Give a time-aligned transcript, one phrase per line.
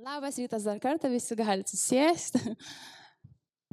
[0.00, 2.40] Labas rytas dar kartą, visi gali susėsti.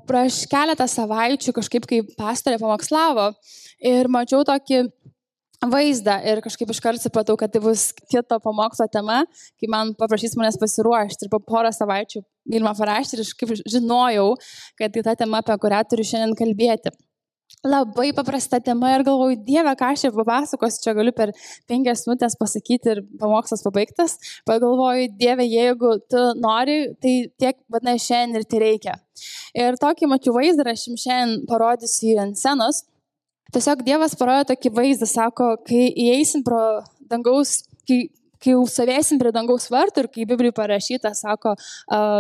[0.09, 3.30] Prieš keletą savaičių kažkaip kaip pastorė pamokslavo
[3.88, 4.82] ir mačiau tokį
[5.71, 9.21] vaizdą ir kažkaip iškart supratau, kad tai bus kito pamokslo tema,
[9.55, 14.34] kai man paprašys manęs pasiruošti ir po porą savaičių Vilma parašė ir aš kaip žinojau,
[14.75, 16.91] kad tai ta tema, apie kurią turiu šiandien kalbėti
[17.66, 21.34] labai paprasta tema ir galvoju, Dieve, ką aš čia papasakosiu, čia galiu per
[21.70, 24.18] penkias minutės pasakyti ir pamokslas pabaigtas.
[24.48, 28.98] Pagalvoju, Dieve, jeigu tu nori, tai tiek, vadinai, šiandien ir tai reikia.
[29.57, 32.84] Ir tokį mačiau vaizdą aš jums šiandien parodysiu ant scenos.
[33.55, 36.62] Tiesiog Dievas parodo tokį vaizdą, sako, kai įeisim pro
[37.09, 38.05] dangaus, kai
[38.44, 41.55] kai jau stovėsim prie dangaus vartų ir kai Biblijai parašyta, sako,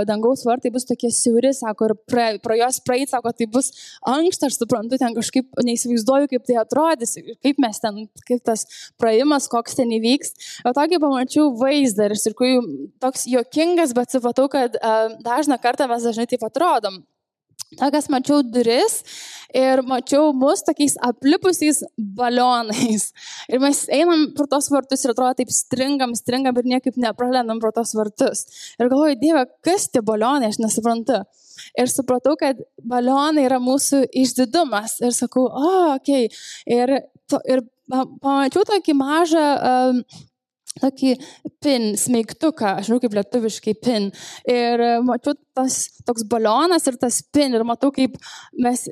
[0.09, 3.71] dangaus vartai bus tokie siauri, sako, ir pra, pro juos praeit, sako, tai bus
[4.07, 8.65] ankšta, aš suprantu, ten kažkaip neįsivaizduoju, kaip tai atrodys, kaip mes ten, kaip tas
[9.01, 10.33] praėjimas, koks ten įvyks.
[10.67, 12.63] O tokį pamačiau vaizdą ir iš tikrųjų
[13.03, 14.77] toks juokingas, bet supratau, kad
[15.25, 17.01] dažną kartą mes dažnai taip atrodom.
[17.75, 19.01] Tokias mačiau duris
[19.55, 23.09] ir mačiau mus tokiais aplipusiais balionais.
[23.51, 27.71] Ir mes einam pro tos vartus ir atrodo taip stringam, stringam ir niekaip nepralendam pro
[27.75, 28.45] tos vartus.
[28.79, 31.21] Ir galvoju, Dieve, kas tie balionai, aš nesuprantu.
[31.77, 34.99] Ir supratau, kad balionai yra mūsų išdidumas.
[35.01, 36.27] Ir sakau, o, oh, okei.
[36.27, 36.77] Okay.
[36.77, 36.93] Ir,
[37.29, 40.25] to, ir pamačiau tokį mažą uh,
[40.81, 41.13] tokį
[41.63, 44.09] pin, smeigtuką, aš žinau kaip lietuviškai pin.
[44.49, 47.55] Ir e, mačiau tas toks balionas ir tas pin.
[47.57, 48.17] Ir matau, kaip
[48.63, 48.87] mes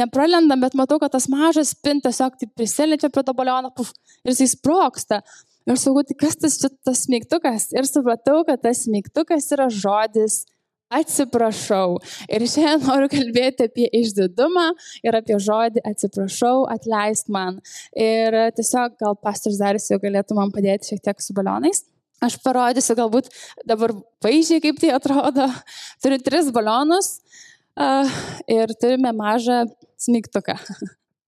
[0.00, 4.34] nepralendam, bet matau, kad tas mažas pin tiesiog taip prisiliečia prie to baliono puf, ir
[4.34, 5.22] jis sproksta.
[5.68, 7.70] Ir sakau, tai kas tas, tas smeigtukas?
[7.76, 10.44] Ir supratau, kad tas smeigtukas yra žodis
[10.92, 11.98] atsiprašau.
[12.32, 14.70] Ir šiandien noriu kalbėti apie išdidumą
[15.04, 17.60] ir apie žodį atsiprašau, atleisk man.
[17.92, 21.84] Ir tiesiog gal pastorius Darius jau galėtų man padėti šiek tiek su balionais.
[22.24, 23.28] Aš parodysiu galbūt
[23.68, 23.92] dabar
[24.24, 25.46] vaizdžiai, kaip tai atrodo.
[26.02, 27.18] Turiu tris balionus
[27.78, 28.16] uh,
[28.50, 29.60] ir turime mažą
[30.02, 30.56] smygtuką.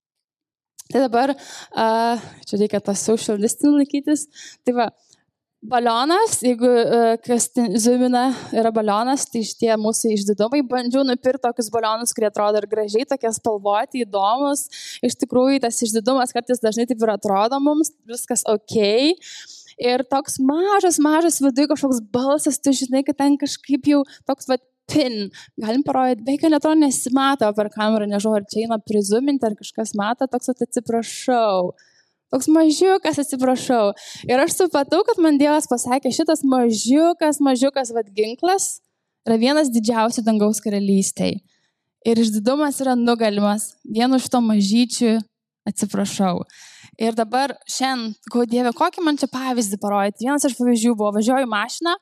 [0.91, 4.27] tai dabar, uh, čia reikia tą social distance laikytis.
[4.67, 4.89] Tai va,
[5.61, 7.49] balionas, jeigu uh, kas
[7.83, 10.63] zoomina yra balionas, tai šitie mūsų išdidumai.
[10.67, 14.65] Bandžiau nupirkti tokius balionus, kurie atrodo ir gražiai, tokie spalvoti, įdomus.
[15.05, 18.79] Iš tikrųjų, tas išdidumas kartais dažnai taip ir atrodo mums, viskas ok.
[19.81, 24.59] Ir toks mažas, mažas viduje kažkoks balsas, tu žinai, kad ten kažkaip jau toks, va,
[24.91, 25.29] pin.
[25.61, 30.27] Galim parodyti, beveik netrodo nesimato per kamerą, nežinau, ar čia eina prizuminti, ar kažkas mato,
[30.29, 31.71] toks atsiprašau.
[32.31, 33.91] Toks mažiukas, atsiprašau.
[34.29, 38.77] Ir aš supratau, kad man Dievas pasakė, šitas mažiukas, mažiukas vad ginklas
[39.27, 41.41] yra vienas didžiausių dangaus karalystėje.
[42.07, 43.75] Ir išdidumas yra nugalimas.
[43.85, 45.17] Vienu iš to mažyčių
[45.69, 46.45] atsiprašau.
[47.01, 50.25] Ir dabar šiandien, ko Dieve, kokį man čia pavyzdį parodyti.
[50.25, 51.93] Vienas iš pavyzdžių buvo, važiuoju mašiną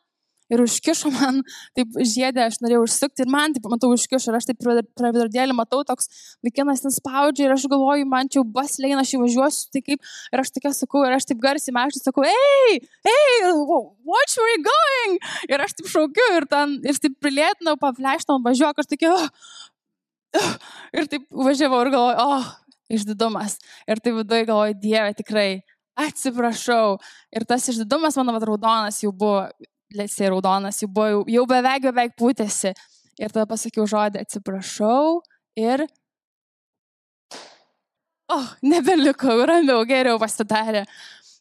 [0.50, 1.42] ir užkišo man,
[1.78, 5.56] taip žiedė, aš norėjau užsukti ir man, taip matau, užkišo ir aš taip prie vidurdėlį
[5.58, 6.10] matau, toks
[6.46, 10.44] vaikinas nespaudžia ir aš galvoju, man čia jau bus leina, aš įvažiuosiu, tai kaip, ir
[10.44, 12.80] aš tokia sakau, ir aš taip garsiai mašinai sakau, ei,
[13.14, 13.40] ei,
[14.10, 15.20] watch where you going?
[15.50, 19.58] Ir aš taip šaukiu ir ten, ir taip prilėtinau, papleštinau, važiuoju, aš tokia, oh,
[20.42, 20.54] oh,
[20.98, 22.54] ir taip važiavau ir galvoju, oh,
[22.90, 23.60] išdidumas.
[23.90, 25.50] Ir taip viduje galvoju, Dieve, tikrai,
[26.00, 26.98] atsiprašau.
[27.36, 29.44] Ir tas išdidumas mano raudonas jau buvo
[29.96, 32.74] lėsiai raudonas, jau, buvo, jau, beveik, beveik pūtėsi.
[33.20, 35.22] Ir tada pasakiau žodį atsiprašau
[35.60, 35.86] ir...
[38.30, 40.84] O, oh, nebeliko, ramiau, geriau pasidarė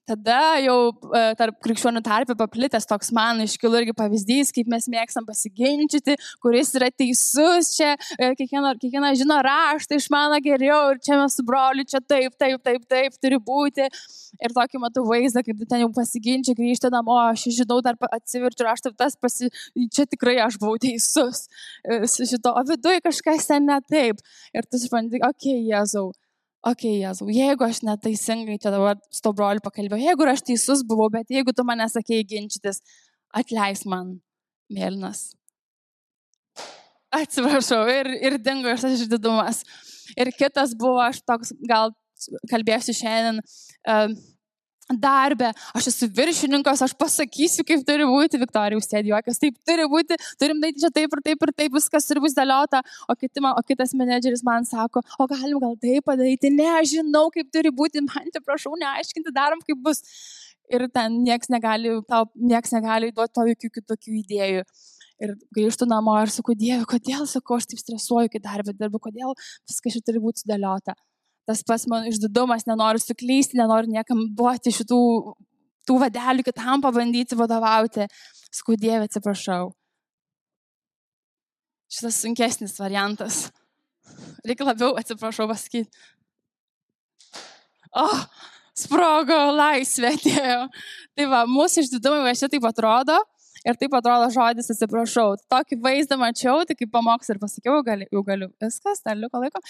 [0.09, 5.27] tada jau e, tarp krikščionių tarpė paplitęs toks man iškilo irgi pavyzdys, kaip mes mėgstam
[5.29, 11.19] pasiginčyti, kuris yra teisus, čia e, kiekviena, kiekviena žino raštą iš mano geriau ir čia
[11.21, 13.89] mes su broliu, čia taip, taip, taip, taip turi būti.
[14.45, 18.95] Ir tokį matau vaizdą, kaip ten jau pasiginčia, grįžti namo, aš žinau, dar atsiverčiu raštą,
[18.99, 19.51] tas pasi...
[19.95, 21.47] čia tikrai aš buvau teisus.
[21.85, 24.23] E, šito, o viduje kažkas ten ne taip.
[24.55, 26.11] Ir tu supranti, okei, okay, Jėzau
[26.67, 30.85] okei, okay, Jėzau, jeigu aš neteisingai čia dabar su to broliu pakalbėjau, jeigu aš teisus
[30.87, 32.83] buvau, bet jeigu tu mane sakėjai ginčytis,
[33.35, 34.17] atleis man,
[34.73, 35.31] mėlynas.
[37.15, 39.63] Atsiprašau, ir, ir dingo iš tas išdidumas.
[40.19, 41.95] Ir kitas buvo, aš toks, gal
[42.51, 43.41] kalbėsiu šiandien,
[44.97, 50.17] darbę, aš esu viršininkas, aš pasakysiu, kaip turi būti, Viktorija užsėdė juokas, taip turi būti,
[50.41, 53.63] turim daryti čia taip ir taip ir taip, viskas turi būti dėliota, o, man, o
[53.69, 58.05] kitas menedžeris man sako, o galim gal taip padaryti, ne, aš žinau, kaip turi būti,
[58.07, 60.03] man te prašau, neaiškinti, darom kaip bus.
[60.69, 64.67] Ir ten nieks negali, tau nieks negali duoti to jokių kitokių idėjų.
[65.25, 69.33] Ir grįžtu namo ir sakau, Dieve, kodėl, sakau, aš taip stresuoju, kai darbę dirbu, kodėl
[69.65, 70.93] viskas čia turi būti sudėliota
[71.49, 75.01] tas pas mano išdidumas, nenoriu suklysti, nenoriu niekam duoti šitų
[75.89, 78.09] tų vadelių kitam pabandyti vadovauti.
[78.53, 79.73] Skudėvė, atsiprašau.
[81.89, 83.49] šitas sunkesnis variantas.
[84.45, 85.89] Reikia labiau, atsiprašau, pasakyti.
[87.97, 88.19] O, oh,
[88.77, 90.61] sprogo laisvė atėjo.
[91.17, 93.17] Tai va, mūsų išdidumai va šitaip atrodo.
[93.69, 95.37] Ir taip atrodo žodis, atsiprašau.
[95.53, 99.61] Tokį vaizdą mačiau, tai kaip pamoks ir pasakiau, gali, jau galiu viskas, dar liko laiko.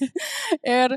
[0.78, 0.96] ir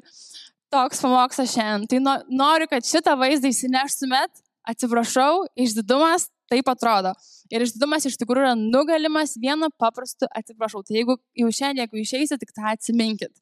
[0.74, 1.88] toks pamokslas šiandien.
[1.88, 4.44] Tai noriu, kad šitą vaizdą įsineštumėt,
[4.74, 7.14] atsiprašau, išdidumas taip atrodo.
[7.54, 10.84] Ir išdidumas iš tikrųjų yra nugalimas vienu paprastu atsiprašau.
[10.86, 13.34] Tai jeigu jau šiandien, jeigu išeisite, tik tą atsiminkit.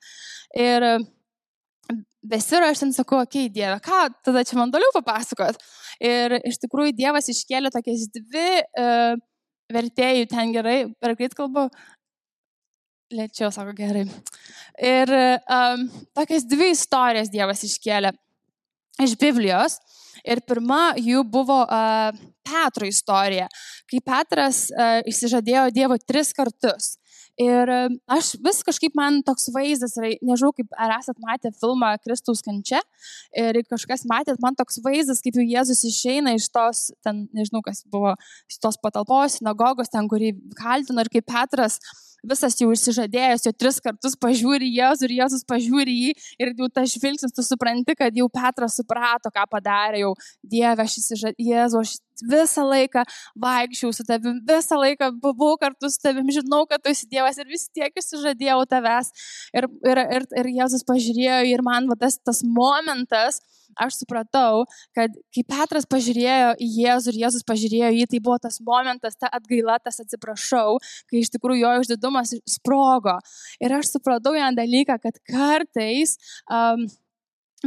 [0.57, 0.88] Ir
[2.31, 5.57] besiruošiant sakau, okei, okay, Dieve, ką tada čia man toliau papasakot.
[6.01, 9.15] Ir iš tikrųjų Dievas iškėlė tokias dvi uh,
[9.71, 11.67] vertėjų ten gerai, per greit kalbu,
[13.15, 14.05] lėčiau sako gerai.
[14.81, 18.13] Ir um, tokias dvi istorijas Dievas iškėlė
[19.03, 19.79] iš Biblijos.
[20.21, 22.11] Ir pirma jų buvo uh,
[22.45, 23.47] Petro istorija,
[23.89, 26.97] kai Petras uh, išsižadėjo Dievo tris kartus.
[27.39, 27.69] Ir
[28.12, 32.81] aš vis kažkaip man toks vaizdas, yra, nežinau, kaip ar esat matę filmą Kristaus kančia,
[33.38, 37.86] ir kažkas matėt, man toks vaizdas, kaip jau Jėzus išeina iš tos, ten, nežinau, kas
[37.88, 38.18] buvo,
[38.51, 41.80] iš tos patalpos, sinagogos, ten, kurį kaltino, ir kaip Petras
[42.27, 46.94] visas jau išsižadėjęs, jau tris kartus pažiūri Jėzų ir Jėzus pažiūri jį ir jau tas
[46.94, 50.13] žvilgsnis, tu supranti, kad jau Petras suprato, ką padarė, jau
[50.44, 51.95] Dieve, aš išsižadėjau, Jėzu, aš
[52.31, 53.03] visą laiką
[53.41, 57.50] vaikščiau su tavim, visą laiką buvau kartu su tavim, žinau, kad tu esi Dievas ir
[57.50, 59.12] vis tiek išsižadėjau tavęs.
[59.57, 63.41] Ir, ir, ir, ir Jėzus pažiūrėjo ir man va, tas, tas momentas,
[63.79, 64.65] aš supratau,
[64.97, 69.19] kad kai Petras pažiūrėjo į Jėzų ir Jėzus pažiūrėjo į jį, tai buvo tas momentas,
[69.19, 70.79] ta atgaila, tas atsiprašau,
[71.12, 73.18] kai iš tikrųjų jo išdidumas sprogo.
[73.62, 76.18] Ir aš supratau vieną dalyką, kad kartais
[76.50, 76.88] um,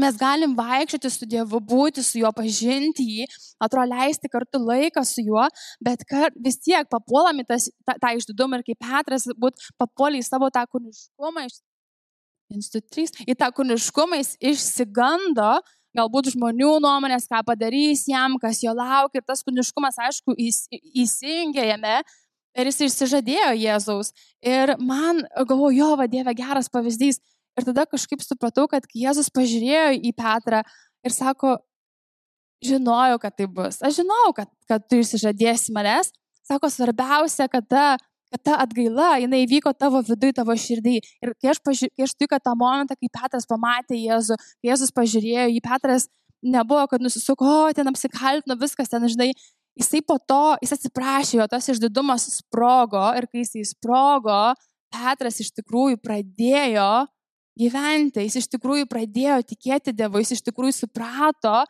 [0.01, 3.29] mes galim vaikščioti su Dievu, būti su juo, pažinti jį,
[3.63, 5.47] atrodo leisti kartu laiką su juo,
[5.85, 10.27] bet kar, vis tiek papuolami tas, tą, tą išdidumą ir kaip Petras būt papuolė į
[10.27, 11.61] savo tą kūniškumą, iš,
[13.25, 15.55] į tą kūniškumą jis išsigando,
[15.97, 19.21] galbūt žmonių nuomonės, ką padarys jam, kas jo laukia.
[19.21, 22.01] Ir tas kūniškumas, aišku, įsijungė jame
[22.55, 24.13] ir jis išsižadėjo Jėzaus.
[24.45, 27.21] Ir man, galvoju, jo, va Dieve, geras pavyzdys.
[27.55, 30.65] Ir tada kažkaip supratau, kad Jėzus pažiūrėjo į Petrą
[31.07, 31.59] ir sako,
[32.65, 33.79] žinojau, kad tai bus.
[33.85, 36.11] Aš žinau, kad, kad tu išsižadėsi manęs.
[36.45, 37.85] Sako, svarbiausia, kad ta
[38.33, 40.97] kad ta atgaila, jinai įvyko tavo viduje, tavo širdį.
[41.25, 41.91] Ir kai aš, paži...
[41.95, 46.09] kai aš tikiu tą momentą, kai Petras pamatė Jėzų, kai Jėzus pažiūrėjo į Petras,
[46.45, 49.33] nebuvo, kad nusisuko, o ten apsikaltino viskas, ten, žinai,
[49.79, 54.55] jisai po to, jis atsiprašė, jo tas išdidumas sprogo ir kai jisai sprogo,
[54.95, 57.07] Petras iš tikrųjų pradėjo
[57.59, 61.65] gyventi, jis iš tikrųjų pradėjo tikėti Dievu, jis iš tikrųjų suprato,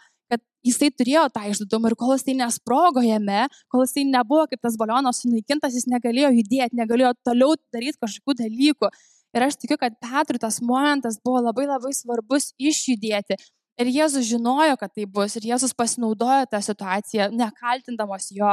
[0.64, 5.20] jisai turėjo tą išdidumą ir kol jisai nesprogo jame, kol jisai nebuvo kaip tas balionas
[5.22, 8.90] sunaikintas, jis negalėjo judėti, negalėjo toliau daryti kažkokių dalykų.
[9.34, 13.38] Ir aš tikiu, kad Petrui tas momentas buvo labai labai svarbus išjudėti.
[13.82, 15.34] Ir Jėzus žinojo, kad tai bus.
[15.34, 18.52] Ir Jėzus pasinaudojo tą situaciją, nekaltindamas jo.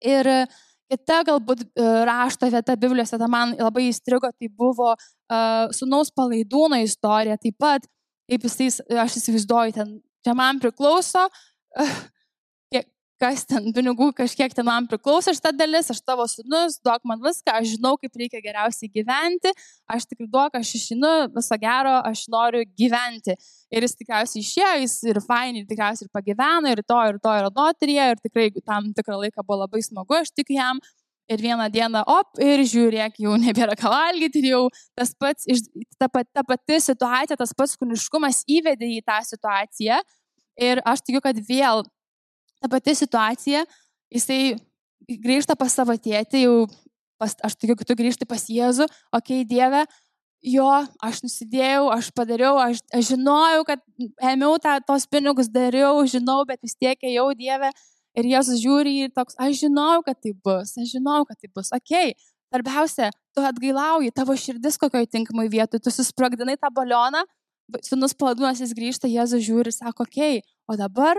[0.00, 0.30] Ir
[0.88, 6.78] kita galbūt e, rašto vieta Biblijos, tada man labai įstrigo, tai buvo uh, sunaus palaidūno
[6.84, 7.36] istorija.
[7.42, 7.88] Taip pat,
[8.30, 8.70] kaip jisai,
[9.04, 11.28] aš įsivaizduoju, ten čia man priklauso,
[13.20, 17.54] kas ten pinigų, kažkiek ten man priklauso šitą dalis, aš tavo sunus, duok man viską,
[17.60, 19.52] aš žinau, kaip reikia geriausiai gyventi,
[19.92, 23.36] aš tik duok, aš išinu, viso gero, aš noriu gyventi.
[23.72, 27.48] Ir jis tikriausiai išėjo, jis ir fainai, tikriausiai ir pagyveno, ir to, ir to, ir
[27.48, 30.82] anotrija, ir tikrai tam tikrą laiką buvo labai smagu, aš tik jam.
[31.26, 34.60] Ir vieną dieną, op, ir žiūrėk, jau nebėra ką valgyti, ir jau
[34.94, 35.48] tas pats,
[35.98, 39.98] ta, ta pati situacija, tas pats kūniškumas įvedė į tą situaciją,
[40.56, 41.84] Ir aš tikiu, kad vėl
[42.62, 43.66] ta pati situacija,
[44.12, 44.56] jisai
[45.04, 46.54] grįžta pas savo tėtį, jau
[47.20, 49.82] pas, aš tikiu, kad tu grįžti pas Jėzų, okei, okay, Dieve,
[50.40, 50.70] jo,
[51.04, 53.84] aš nusidėjau, aš padariau, aš, aš žinojau, kad
[54.32, 57.70] ėmiau tą, tos pinigus, dariau, žinau, bet vis tiek ėjau Dieve.
[58.16, 61.68] Ir Jėzus žiūri ir toks, aš žinau, kad tai bus, aš žinau, kad tai bus.
[61.76, 67.24] Okei, okay, svarbiausia, tu atgailauji, tavo širdis kokioje tinkamai vietoje, tu susprogdinai tą balioną,
[67.82, 71.18] Sūnus paladūnas jis grįžta, Jėzus žiūri ir sako, okei, okay, o dabar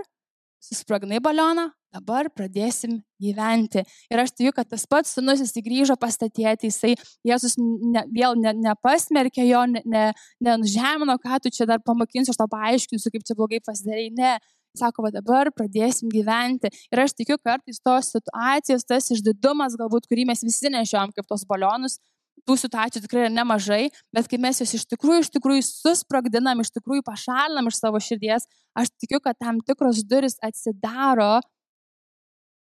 [0.64, 3.84] susprognai balioną, dabar pradėsim gyventi.
[4.12, 6.96] Ir aš tikiu, kad tas pats sunus jis grįžo pastatėti, jisai
[7.28, 12.42] Jėzus ne, vėl ne, nepasmerkė jo, nenužemino, ne, ne ką tu čia dar pamokinsiu, aš
[12.42, 14.08] tau paaiškinsiu, kaip čia blogai pasidarai.
[14.16, 14.38] Ne,
[14.80, 16.72] sako, va dabar pradėsim gyventi.
[16.94, 21.46] Ir aš tikiu, kartais tos situacijos, tas išdidumas, galbūt, kurį mes visi nešiojam kaip tos
[21.50, 22.00] balionus,
[22.48, 23.82] tų situacijų tikrai yra nemažai,
[24.16, 28.48] bet kai mes juos iš tikrųjų, iš tikrųjų susprogdinam, iš tikrųjų pašalinam iš savo širdies,
[28.78, 31.40] aš tikiu, kad tam tikros duris atsidaro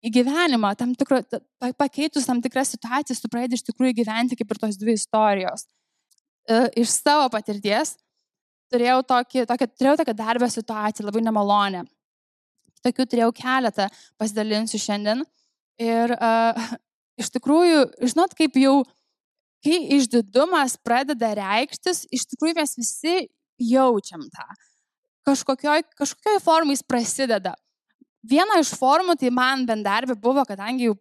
[0.03, 1.21] į gyvenimą, tam tikro,
[1.79, 5.67] pakeitus tam tikras situacijas, tu pradedi iš tikrųjų gyventi kaip ir tos dvi istorijos.
[6.43, 7.95] E, iš savo patirties
[8.73, 11.83] turėjau, tokį, tokią, turėjau tokią darbę situaciją, labai nemalonę.
[12.83, 13.87] Tokių turėjau keletą,
[14.19, 15.23] pasidalinsiu šiandien.
[15.81, 16.59] Ir uh,
[17.21, 18.81] iš tikrųjų, žinot, kaip jau,
[19.63, 23.17] kai išdidumas pradeda reikštis, iš tikrųjų mes visi
[23.71, 24.47] jaučiam tą.
[25.23, 27.53] Kažkokioj, kažkokioj formai jis prasideda.
[28.27, 30.97] Viena iš formų, tai man bent darbė buvo, kadangi jau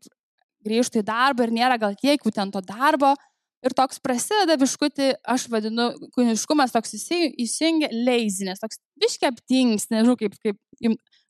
[0.66, 3.14] grįžtų į darbą ir nėra gal tiek jau ten to darbo.
[3.62, 10.34] Ir toks prasideda biškuti, aš vadinu, kūniškumas toks įsijungia lazinės, toks biškiai aptings, nežinau, kaip,
[10.42, 10.58] kaip,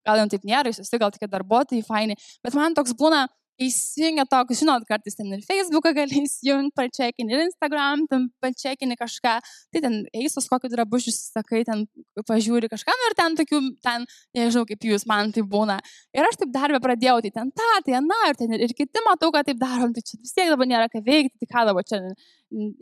[0.07, 3.27] gal jau taip nėra, jūs visi gal tokie darbuotojai, faini, bet man toks būna,
[3.61, 9.35] įsijungia toks, žinot, kartais ten ir Facebooką gali įsijungti, pačekinti, ir Instagram, ten pačekinti kažką,
[9.75, 11.85] tai ten eisus kokį drabužius, sakai, ten
[12.29, 14.07] pažiūri kažką, nu ir ten tokių, ten,
[14.39, 15.79] nežinau, kaip jūs, man tai būna.
[16.17, 19.33] Ir aš taip darbę pradėjau, tai ten tą, tai na, ir ten ir kiti matau,
[19.35, 22.03] kad taip darom, tai čia vis tiek dabar nėra ką veikti, tai ką dabar čia,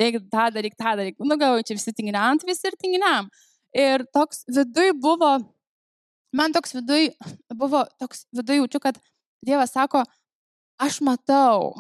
[0.01, 3.31] reikia tą daryti, tą daryti, nu gal čia visi tinginiam, tai visi ir tinginiam.
[3.77, 5.37] Ir toks viduj buvo,
[6.37, 7.11] man toks viduj
[7.57, 8.99] buvo, toks viduj jaučiu, kad
[9.47, 10.03] Dievas sako,
[10.81, 11.73] aš matau,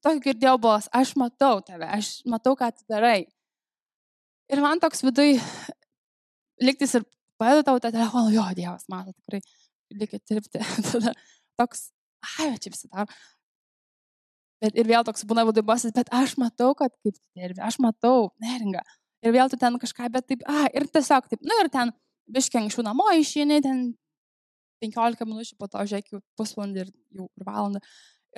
[0.00, 3.26] tokį girdėjau bos, aš matau tave, aš matau, ką tu darai.
[4.50, 5.36] Ir man toks vidui,
[6.64, 7.04] liktis ir
[7.40, 9.42] padedu tau tą telefoną, jo, Dievas, mato tikrai,
[9.94, 10.62] reikia dirbti.
[10.90, 11.14] Tada
[11.60, 11.90] toks,
[12.38, 13.08] ai, čia visi daro.
[14.60, 17.78] Bet ir vėl toks būna vidui bosas, bet aš matau, kad kaip tu dirbi, aš
[17.80, 18.82] matau, neringa.
[19.24, 21.92] Ir vėl tu ten kažką, bet taip, a, ir tiesiog taip, nu ir ten,
[22.34, 23.84] biškiai anksčiau namo išėjai, ten
[24.84, 27.84] 15 minučių, po to žiūrėk, jau pusvalandį ir jau ir valandą.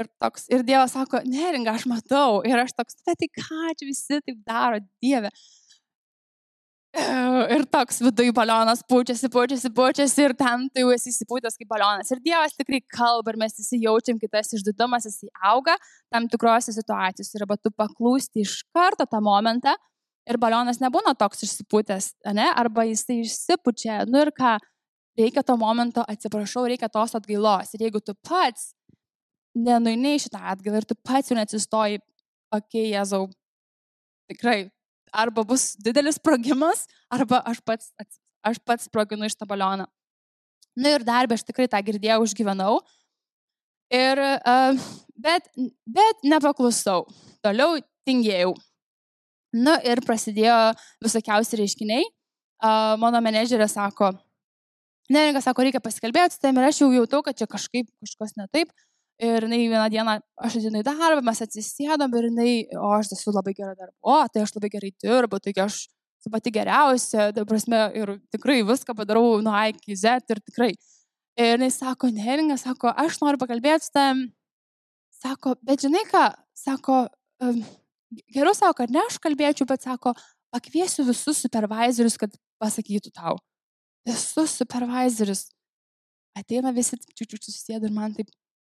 [0.01, 2.41] Ir, toks, ir Dievas sako, neringa, aš matau.
[2.49, 5.29] Ir aš toks, bet tai ką čia visi taip daro, Dieve.
[7.55, 12.11] Ir toks viduje balionas pučiasi, pučiasi, pučiasi ir ten tai jau esi įsipūtęs kaip balionas.
[12.13, 15.79] Ir Dievas tikrai kalba ir mes visi jaučiam, kai tas išdidumas jis auga
[16.13, 17.33] tam tikrose situacijose.
[17.33, 19.73] Ir arba tu paklūsti iš karto tą momentą
[20.31, 22.47] ir balionas nebūna toks išsipūtęs, ne?
[22.59, 24.03] arba jisai išsipučia.
[24.11, 24.57] Nu ir ką,
[25.19, 27.75] reikia to momento, atsiprašau, reikia tos atgailos.
[27.75, 28.73] Ir jeigu tu pats
[29.59, 32.01] nenuini į šitą atgailą ir tu pats jau neatsistoji,
[32.53, 33.27] okei, okay, Jėzau,
[34.31, 34.59] tikrai,
[35.13, 37.93] arba bus didelis sprogimas, arba aš pats,
[38.47, 39.87] aš pats sproginu iš tą balioną.
[40.73, 42.79] Na nu, ir darbę aš tikrai tą girdėjau, užgyvenau.
[43.93, 44.79] Ir, uh,
[45.21, 45.51] bet,
[45.85, 47.05] bet nepaklusau.
[47.45, 47.77] Toliau
[48.09, 48.55] tingėjau.
[49.53, 50.59] Na nu, ir prasidėjo
[51.05, 52.05] visokiausi reiškiniai.
[53.03, 54.13] Mano menedžerė sako,
[55.13, 58.47] Neringa sako, reikia pasikalbėti su tavimi ir aš jau jautau, kad čia kažkaip kažkas ne
[58.55, 58.71] taip.
[59.23, 63.35] Ir jinai vieną dieną, aš atėjau į darbą, mes atsisėdom ir jinai, o aš esu
[63.35, 65.77] labai gera darbo, o tai aš labai gerai dirbu, taigi aš
[66.19, 70.73] esu pati geriausia, ta prasme, ir tikrai viską padarau nuo A iki Z ir tikrai.
[71.39, 74.31] Ir jinai sako, neringa, sako, aš noriu pakalbėti su tavimi.
[75.23, 76.25] Sako, bet žinai ką,
[76.59, 77.05] sako,
[77.45, 77.61] um,
[78.33, 80.15] geriau sako, kad ne aš kalbėčiau, bet sako,
[80.53, 83.39] pakviesiu visus supervisorius, kad pasakytų tau
[84.09, 85.47] esu supervisoris.
[86.37, 88.31] Ateina visi, čiūčiu susėda ir man taip,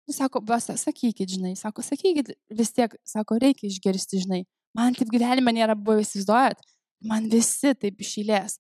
[0.08, 4.46] nu, sako, basa, sakykit, žinai, sako, sakykit, vis tiek, sako, reikia išgirsti, žinai.
[4.78, 6.64] Man taip gyvenime nėra buvę, įsivaizduojat,
[7.10, 8.58] man visi taip išėlės.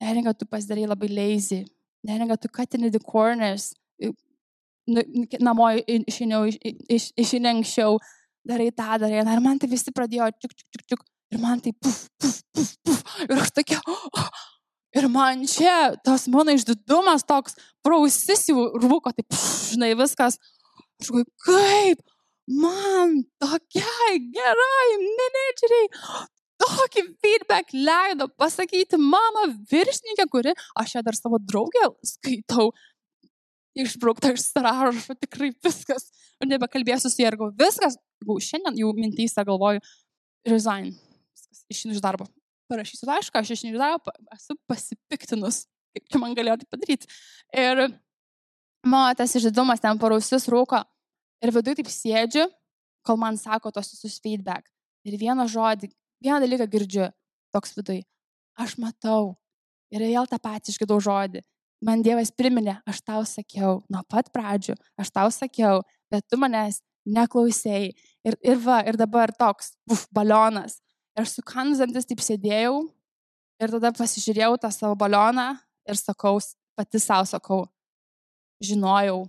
[0.00, 1.64] Neringa, tu pasidarai labai lazy.
[2.06, 3.74] Neringa, tu cutting the corners.
[4.88, 5.02] Nu,
[5.42, 6.46] namo išiniau,
[6.88, 7.98] iš, išiniau anksčiau,
[8.46, 9.24] darai tą, darai.
[9.24, 11.04] Ir man tai visi pradėjo čiuk, čiuk, čiuk, čiuk.
[11.30, 13.02] Ir man tai puf, puf, puf, puf.
[13.28, 14.30] Ir aš tokia, oh,
[14.90, 17.54] Ir man čia tas mano išdidumas toks
[17.86, 19.36] prausis jau rūko, taip,
[19.70, 20.40] žinai, viskas.
[20.98, 22.02] Aš galvoju, kaip
[22.50, 25.86] man tokiai gerai menedžeriai
[26.60, 32.72] tokį feedback leido pasakyti mano viršininkė, kuri, aš ją dar savo draugę skaitau,
[33.84, 36.10] išbraukta iš sąrašo, tikrai viskas.
[36.40, 39.82] Ir nebekalbėsiu su Jergu, viskas, jau šiandien jau mintyse galvoju,
[40.48, 40.94] resign,
[41.72, 42.28] išinu iš darbo
[42.70, 43.98] parašysiu laišką, aš iš nežinau,
[44.36, 47.10] esu pasipiktinus, kaip čia man galėjo tai padaryti.
[47.56, 47.82] Ir
[48.86, 50.82] mano tas išdidumas ten parausis rūko
[51.42, 52.46] ir viduje taip sėdžiu,
[53.06, 54.68] kol man sako tos visus feedback.
[55.08, 55.90] Ir vieną žodį,
[56.22, 57.10] vieną dalyką girdžiu,
[57.54, 58.04] toks viduje.
[58.60, 59.36] Aš matau.
[59.90, 61.40] Ir vėl tą patį išgirdau žodį.
[61.80, 65.80] Man Dievas priminė, aš tau sakiau, nuo pat pradžių, aš tau sakiau,
[66.12, 67.94] bet tu manęs neklausėjai.
[68.28, 70.80] Ir, ir va, ir dabar toks, uf, balionas.
[71.16, 72.82] Ir aš su kanzantis taip sėdėjau
[73.60, 75.54] ir tada pasižiūrėjau tą savo balioną
[75.88, 76.38] ir sakau,
[76.76, 77.62] pati savo sakau,
[78.64, 79.24] žinojau,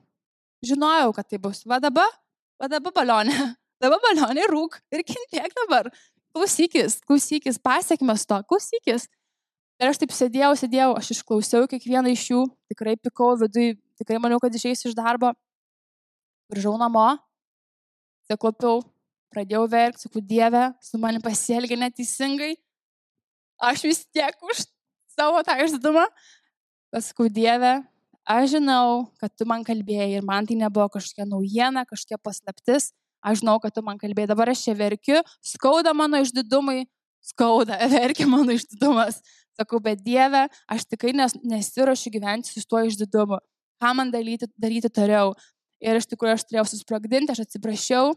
[0.66, 1.64] žinojau, kad tai bus.
[1.68, 2.08] Va dabar,
[2.60, 3.36] va dabar balionė,
[3.84, 5.92] dabar balionė rūk ir kentėk dabar.
[6.32, 9.10] Klausykis, klausykis, pasiekmes to, klausykis.
[9.82, 14.38] Ir aš taip sėdėjau, sėdėjau, aš išklausiau kiekvieną iš jų, tikrai pikau vidui, tikrai maniau,
[14.38, 15.32] kad išeisiu iš darbo.
[16.52, 17.16] grįžau namo,
[18.22, 18.84] atsiklaupiau,
[19.34, 22.52] pradėjau verkti, sakau, Dieve, su manim pasielgė neteisingai,
[23.72, 24.66] aš vis tiek už
[25.16, 26.06] savo tą išdidumą,
[26.94, 27.80] pasakau, Dieve,
[28.28, 32.92] aš žinau, kad tu man kalbėjai ir man tai nebuvo kažkokia naujiena, kažkokia paslaptis,
[33.24, 36.84] aš žinau, kad tu man kalbėjai, dabar aš čia verkiu, skauda mano išdidumai,
[37.22, 39.22] skauda, verkia mano išdidumas.
[39.60, 43.42] Sakau, bet Dieve, aš tikrai nes, nesiuošiu gyventi su tuo išdidumu.
[43.82, 45.34] Ką man daryti, daryti toliau?
[45.82, 48.14] Ir iš tikrųjų aš turėjau susprogdinti, aš atsiprašiau.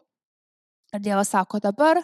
[0.94, 2.02] Ir Dievas sako, dabar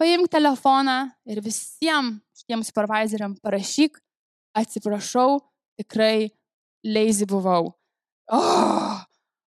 [0.00, 0.98] paimk telefoną
[1.30, 3.98] ir visiems šitiems supervisoriam parašyk,
[4.58, 5.38] atsiprašau,
[5.78, 6.30] tikrai
[6.84, 7.72] lazy buvau.
[8.32, 8.93] Oh,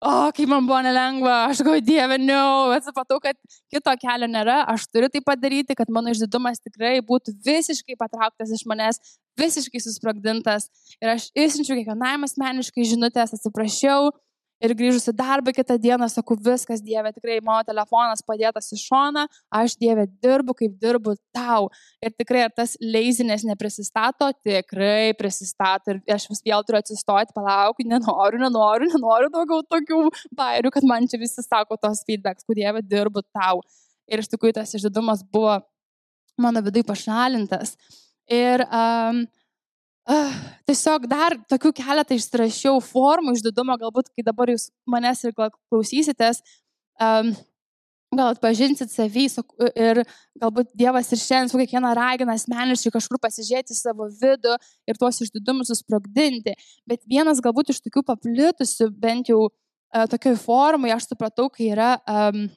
[0.04, 2.38] o, kaip man buvo nelengva, aš galvoju, dieve, ne,
[2.86, 3.38] supratau, kad
[3.72, 8.66] kito kelio nėra, aš turiu tai padaryti, kad mano išdidumas tikrai būtų visiškai patrauktas iš
[8.70, 9.00] manęs,
[9.40, 10.68] visiškai susprogdintas.
[11.02, 14.12] Ir aš išsiunčiu kiekvienam asmeniškai žinutės, atsiprašiau,
[14.64, 19.26] Ir grįžusi darbą kitą dieną, sakau, viskas, Dieve, tikrai mano telefonas padėtas į šoną,
[19.60, 21.68] aš Dieve dirbu, kaip dirbu tau.
[22.00, 25.92] Ir tikrai ar tas leizinės neprisistato, tikrai prisistato.
[25.92, 30.02] Ir aš vis vėl turiu atsistoti, palaukti, nenoriu, nenoriu, nenoriu daugiau tokių
[30.40, 33.60] bairių, kad man čia visi sako tos feedbacks, kur Dieve dirbu tau.
[34.08, 35.60] Ir iš tikrųjų tas išdidumas buvo
[36.40, 37.76] mano vidui pašalintas.
[38.32, 39.26] Ir um,
[40.04, 40.32] Uh,
[40.68, 46.42] tiesiog dar tokių keletą išsirašiau formų išdidumo, galbūt kai dabar jūs manęs ir klausysitės,
[47.00, 47.30] um,
[48.12, 49.30] gal atpažinsit savį
[49.80, 50.02] ir
[50.42, 54.58] galbūt Dievas ir šiandien su kiekviena ragina asmeniškai kažkur pasižiūrėti savo vidų
[54.92, 56.58] ir tuos išdidumus susprogdinti.
[56.84, 61.94] Bet vienas galbūt iš tokių paplitusių, bent jau uh, tokioj formai, aš supratau, kai yra
[62.04, 62.50] um,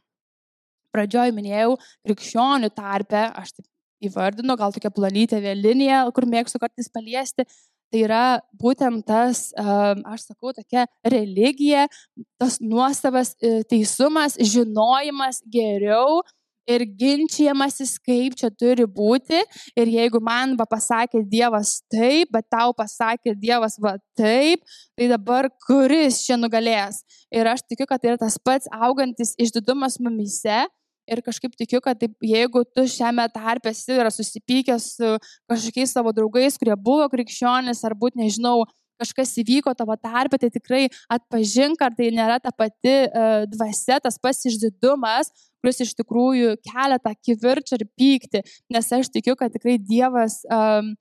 [0.90, 3.70] pradžioj minėjau krikščionių tarpe, aš taip
[4.04, 7.46] įvardinu, gal tokia plonytė vėlinė, kur mėgstu kartais paliesti.
[7.92, 8.22] Tai yra
[8.58, 11.86] būtent tas, aš sakau, tokia religija,
[12.40, 16.18] tas nuostabas e, teisumas, žinojimas geriau
[16.66, 19.38] ir ginčiamasis, kaip čia turi būti.
[19.78, 24.66] Ir jeigu man va pasakė Dievas taip, bet tau pasakė Dievas va taip,
[24.98, 27.04] tai dabar kuris čia nugalės.
[27.30, 30.64] Ir aš tikiu, kad tai yra tas pats augantis išdidumas mumise
[31.06, 35.12] Ir kažkaip tikiu, kad taip, jeigu tu šiame tarpe esi ir susipykęs su
[35.50, 38.64] kažkokiais savo draugais, kurie buvo krikščionis, ar būt, nežinau,
[39.00, 44.18] kažkas įvyko tavo tarpe, tai tikrai atpažink, ar tai nėra ta pati uh, dvasia, tas
[44.18, 48.42] pats išdidumas, kuris iš tikrųjų kelia tą kivirčią ir pyktį.
[48.72, 50.94] Nes aš tikiu, kad tikrai Dievas, um,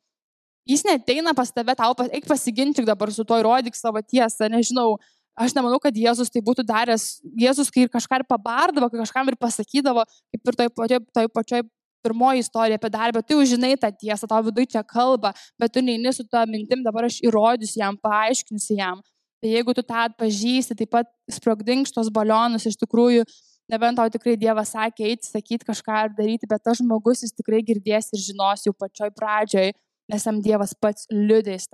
[0.70, 4.98] jis neteina pas tave, tau, eik pasiginčyk dabar su to, įrodyk savo tiesą, nežinau,
[5.36, 7.18] Aš nemanau, kad Jėzus tai būtų daręs.
[7.36, 11.66] Jėzus, kai kažką ir pabardavo, kai kažkam ir pasakydavo, kaip ir toj pačioj, toj pačioj
[12.06, 15.84] pirmoji istorija apie darbą, tu jau žinai tą tiesą, tavo viduje čia kalba, bet tu
[15.84, 19.02] neini su to mintim, dabar aš įrodysiu jam, paaiškinsiu jam.
[19.42, 23.26] Tai jeigu tu tą atpažįsti, taip pat sprogdink šitos balionus, iš tikrųjų,
[23.74, 27.64] nebent tau tikrai Dievas sakė eiti, sakyti kažką ar daryti, bet tas žmogus jis tikrai
[27.66, 29.74] girdės ir žinos jau pačioj pradžioj,
[30.14, 31.68] nes jam Dievas pats liudės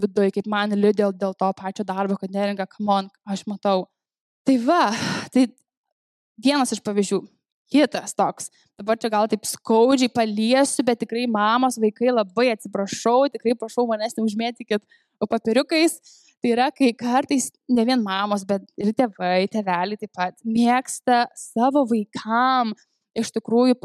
[0.00, 3.86] viduje, kaip man liudė dėl to pačio darbo, kad neringa, come on, aš matau.
[4.46, 4.82] Tai va,
[5.34, 5.48] tai
[6.42, 7.22] vienas iš pavyzdžių.
[7.72, 8.46] Kitas toks.
[8.78, 14.14] Dabar čia gal taip skaudžiai paliesiu, bet tikrai mamos, vaikai labai atsiprašau, tikrai prašau manęs
[14.18, 14.84] neužmėtykit
[15.26, 15.98] papiriukais.
[16.38, 21.82] Tai yra, kai kartais ne vien mamos, bet ir tėvai, tėveliai taip pat mėgsta savo
[21.90, 22.74] vaikam
[23.16, 23.80] iš tikrųjų,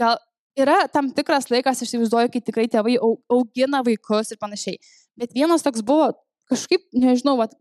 [0.00, 0.18] gal
[0.58, 4.80] yra tam tikras laikas, aš įsivaizduoju, kai tikrai tėvai augina vaikus ir panašiai.
[5.20, 6.12] Bet vienas toks buvo
[6.50, 7.52] kažkaip, nežinau, vat,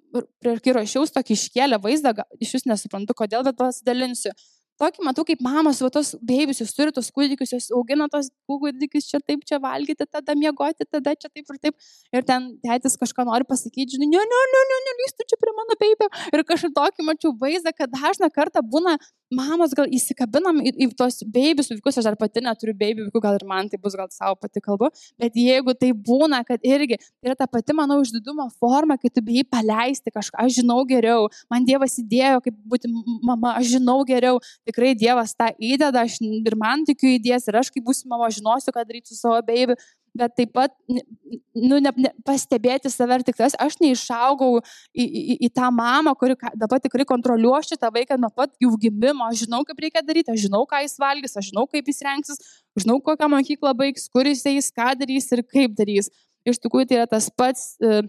[0.42, 4.34] prieš kai rašiausi tokį iškėlę vaizdą, iš jūs nesuprantu kodėl, bet pasidalinsiu
[4.80, 9.10] tokį matau, kaip mamos, va tos beibius, jūs turite tos kūdikius, jūs augina tos kūdikius,
[9.12, 11.90] čia taip, čia valgyti, tada miegoti, tada čia taip ir taip.
[12.16, 15.56] Ir ten tėtis kažką nori pasakyti, žinai, ne, ne, ne, ne, ne, lystų čia prie
[15.58, 16.10] mano beibio.
[16.32, 18.96] Ir kažkaip tokį mačiau vaizdą, kad dažną kartą būna
[19.34, 23.38] mamos gal įsikabinam į, į tos beibius vaikus, aš dar pati neturiu beibių vaikų, gal
[23.38, 24.90] ir man tai bus, gal savo pati kalbu,
[25.22, 29.24] bet jeigu tai būna, kad irgi tai yra ta pati, manau, išdidumo forma, kai tu
[29.26, 32.92] bijai paleisti kažką, aš žinau geriau, man Dievas įdėjo, kaip būti
[33.26, 37.72] mama, aš žinau geriau, tikrai Dievas tą įdeda, aš ir man tikiu įdės, ir aš
[37.74, 39.78] kaip būsiu mama žinosiu, ką daryti su savo beibiu,
[40.20, 45.38] bet taip pat nu, ne, ne, pastebėti save ir tik tas, aš neišaugau į, į,
[45.48, 49.64] į tą mamą, kuri dabar tikrai kontroliuoju šitą vaiką nuo pat jų gimimo, aš žinau,
[49.68, 52.42] kaip reikia daryti, aš žinau, ką jis valgys, aš žinau, kaip jis rengsis,
[52.80, 56.12] žinau, kokią mokyklą baigs, kur jis eis, ką darys ir kaip darys.
[56.48, 58.02] Iš tikrųjų, tai yra tas pats, e,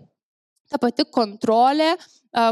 [0.70, 1.94] ta pati kontrolė,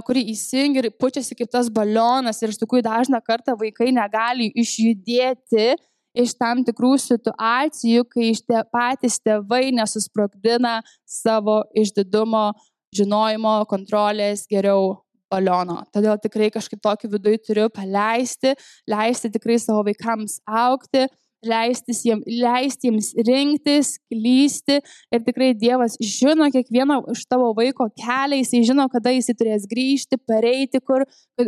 [0.07, 5.77] kuri įsijungia ir pučiasi kaip tas balionas ir iš tikrųjų dažna kartą vaikai negali išjudėti
[6.17, 12.53] iš tam tikrų situacijų, kai te, patys tėvai nesusprogdina savo išdidumo,
[12.97, 14.97] žinojimo, kontrolės geriau
[15.33, 15.83] baliono.
[15.93, 18.55] Todėl tikrai kažkaip tokį viduje turiu paleisti,
[18.89, 21.07] leisti tikrai savo vaikams aukti,
[21.47, 24.79] leistis jiems, leisti jiems rinktis, klysti.
[25.15, 30.19] Ir tikrai Dievas žino kiekvieno iš tavo vaiko kelią, jisai žino, kada jisai turės grįžti,
[30.29, 31.07] pareiti, kur,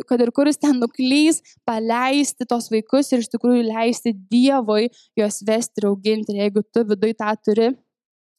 [0.08, 5.40] kad ir kur jis ten nuklys, paleisti tos vaikus ir iš tikrųjų leisti Dievui juos
[5.46, 6.34] vesti ir auginti.
[6.34, 7.70] Ir jeigu tu viduje tą turi,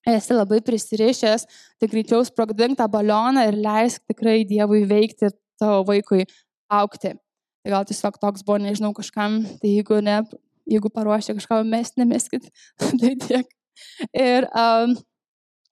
[0.08, 1.46] esi labai prisirišęs,
[1.80, 5.30] tai greičiau sprogdink tą balioną ir leisk tikrai Dievui veikti
[5.62, 6.26] tavo vaikui
[6.72, 7.14] aukti.
[7.62, 10.24] Tai gal tiesiog toks buvo, nežinau, kažkam, tai jeigu ne,
[10.70, 12.50] jeigu paruošia kažką, mes nemeskit.
[13.00, 13.58] tai tiek.
[14.14, 14.96] Ir, um,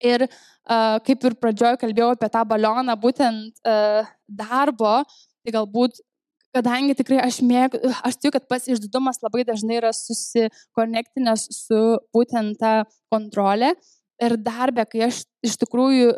[0.02, 5.02] ir uh, kaip ir pradžioje kalbėjau apie tą balioną, būtent uh, darbo,
[5.43, 5.99] tai galbūt
[6.56, 11.82] kadangi tikrai aš mėgau, aš tikiu, kad pats išdidumas labai dažnai yra susikonektinęs su
[12.15, 12.73] būtent ta
[13.13, 13.75] kontrolė
[14.23, 16.13] ir darbė, kai aš iš tikrųjų,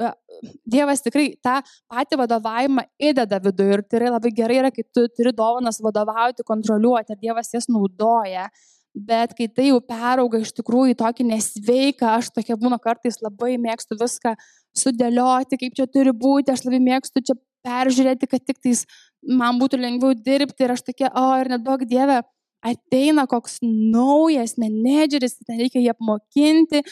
[0.66, 1.60] Dievas tikrai tą
[1.92, 6.46] patį vadovavimą įdeda viduje ir tai yra labai gerai, yra, kai tu turi dovanas vadovauti,
[6.48, 8.48] kontroliuoti ir Dievas jas naudoja.
[8.92, 13.96] Bet kai tai jau perauga iš tikrųjų tokį nesveiką, aš tokia būna kartais labai mėgstu
[14.02, 14.34] viską
[14.82, 18.84] sudėlioti, kaip čia turi būti, aš labai mėgstu čia peržiūrėti, kad tik tais
[19.22, 22.20] man būtų lengviau dirbti ir aš tokia, o ir nedaug Dieve,
[22.62, 26.84] ateina koks naujas menedžeris, ten reikia jį apmokinti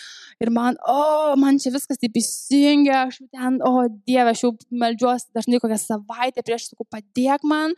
[0.41, 4.53] ir man, o, man čia viskas taip įsijungia, aš ten, o Dieve, aš jau
[4.83, 7.77] melžiuosi dažnai kokią savaitę prieš, sakau, padėk man,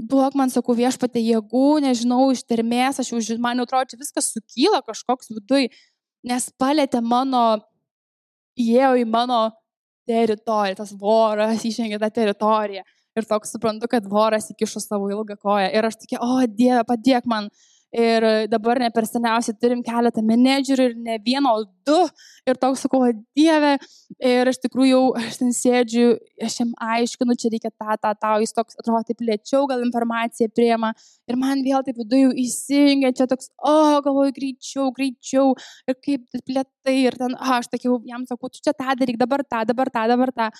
[0.00, 4.82] duok man, sakau, viešpatė jėgų, nežinau, ištermės, aš jau, man jau atrodo, čia viskas sukyla
[4.86, 5.70] kažkoks viduj,
[6.26, 7.46] nes palėtė mano,
[8.56, 9.40] įėjo į mano
[10.08, 12.86] teritoriją, tas voras išengė tą teritoriją
[13.16, 15.70] ir toks suprantu, kad voras įkišo savo ilgą koją.
[15.72, 17.50] Ir aš tokia, o Dieve, padėk man.
[17.96, 22.00] Ir dabar ne per seniausiai turim keletą menedžerių ir ne vieną, o du.
[22.44, 23.06] Ir toks sakau,
[23.38, 23.76] Dieve.
[24.18, 26.10] Ir iš tikrųjų jau aš ten sėdžiu,
[26.44, 30.50] aš jam aiškinu, čia reikia tą, tą, tą, jis toks atrodo taip lėčiau, gal informaciją
[30.52, 30.92] priema.
[31.30, 35.54] Ir man vėl taip viduje įsijungia, čia toks, o, galvoju, greičiau, greičiau.
[35.86, 36.98] Ir kaip lėtai.
[37.06, 40.04] Ir ten, a, aš sakiau, jam sakau, tu čia tą daryk, dabar tą, dabar tą,
[40.10, 40.50] dabar tą.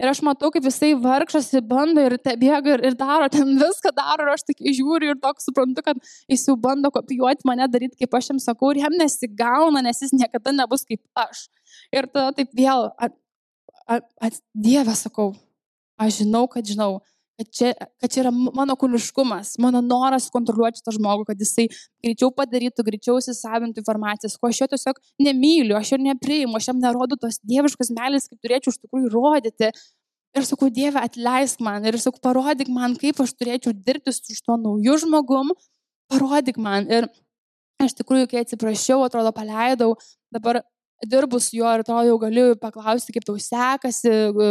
[0.00, 3.52] Ir aš matau, kaip jisai vargšas ir bando ir te bėga ir, ir daro, ten
[3.62, 6.00] viską daro, ir aš tik žiūriu ir toks suprantu, kad
[6.30, 10.14] jis jau bando kopijuoti mane, daryti, kaip aš jam sakau, ir jam nesigauna, nes jis
[10.16, 11.46] niekada nebus kaip aš.
[11.94, 13.16] Ir tada taip vėl, at,
[13.86, 15.32] at, at, Dieve sakau,
[16.00, 16.96] aš žinau, kad žinau,
[17.38, 21.66] kad čia, kad čia yra mano kūniškumas, mano noras kontroliuoti tą žmogų, kad jisai
[22.04, 26.80] greičiau padarytų, greičiau įsisavintų informacijas, ko aš jo tiesiog nemyliu, aš jo nepriimu, aš jam
[26.82, 29.72] nerodu tos dieviškos meilės, kaip turėčiau iš tikrųjų rodyti.
[30.32, 34.56] Ir sakau, Dieve, atleisk man ir sakau, parodyk man, kaip aš turėčiau dirbti su šito
[34.60, 35.52] nauju žmogum,
[36.12, 36.88] parodyk man.
[36.88, 37.08] Ir
[37.82, 39.90] aš tikrųjų, kai atsiprašiau, atrodo, paleidau,
[40.32, 40.62] dabar
[41.08, 44.50] dirbu su juo ir to jau galiu paklausti, kaip tau sekasi, e,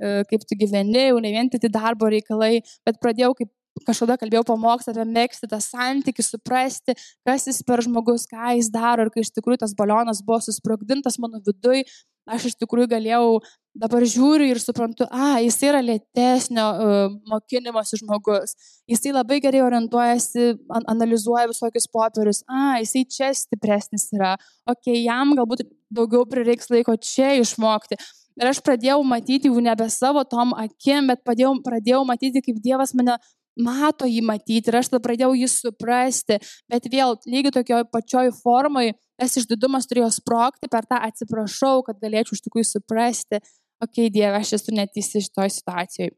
[0.00, 3.50] e, kaip tu gyveni, jau ne vien tik darbo reikalai, bet pradėjau kaip
[3.86, 9.06] kažkada kalbėjau pamokslą apie mėgsti tą santykių, suprasti, kas jis per žmogus, ką jis daro
[9.06, 11.84] ir kai iš tikrųjų tas balionas buvo susprogdintas mano vidui,
[12.28, 13.40] aš iš tikrųjų galėjau
[13.80, 18.56] dabar žiūriu ir suprantu, a, jis yra lėtesnio uh, mokymosi žmogus,
[18.90, 24.34] jisai labai gerai orientuojasi, an, analizuoja visokius popierius, a, jisai čia stipresnis yra,
[24.66, 27.98] okei, okay, jam galbūt daugiau prireiks laiko čia išmokti.
[28.40, 32.94] Ir aš pradėjau matyti jau nebe savo tom akim, bet pradėjau, pradėjau matyti, kaip Dievas
[32.96, 33.18] mane
[33.62, 38.90] mato jį matyti ir aš tada pradėjau jį suprasti, bet vėl lygiai tokioj pačioj formai
[39.20, 43.40] tas išdidumas turėjo sprokti per tą atsiprašau, kad galėčiau iš tikrųjų suprasti,
[43.82, 46.14] okei, okay, Dieve, aš esu neteisi šitoj situacijoje.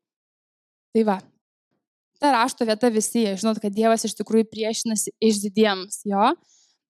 [0.92, 1.18] Tai va.
[2.22, 6.30] Ta rašto vieta visi, žinot, kad Dievas iš tikrųjų priešinasi išdidiems, jo.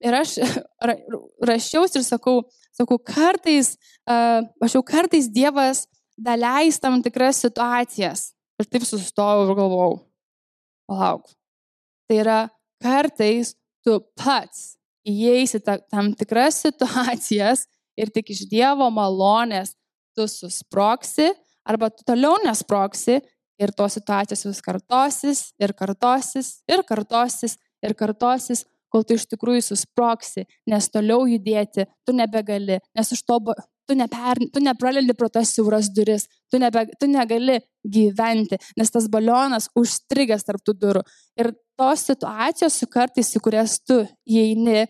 [0.03, 0.37] Ir aš
[0.83, 0.97] ra,
[1.47, 2.43] rašiausi ir sakau,
[2.75, 5.87] sakau, kartais, uh, aš jau kartais Dievas
[6.19, 8.33] daleis tam tikras situacijas.
[8.61, 10.03] Ir taip sustojau ir galvojau,
[10.92, 11.26] palauk.
[12.09, 12.38] Tai yra,
[12.83, 14.76] kartais tu pats
[15.09, 17.66] įeisi tam tikras situacijas
[17.98, 19.74] ir tik iš Dievo malonės
[20.16, 21.33] tu susproksi
[21.64, 23.18] arba tu toliau nesproksi
[23.62, 29.64] ir tos situacijos vis kartosis ir kartosis ir kartosis ir kartosis, kol tu iš tikrųjų
[29.66, 33.38] susproksi, nes toliau judėti tu nebegali, nes iš to
[33.88, 39.09] tu, neper, tu nepralendi pro tas siauras duris, tu, nebe, tu negali gyventi, nes tas
[39.12, 41.05] balionas užstrigęs tarp tų durų.
[41.40, 44.87] Ir tos situacijos, kartais, į kurias tu įeini,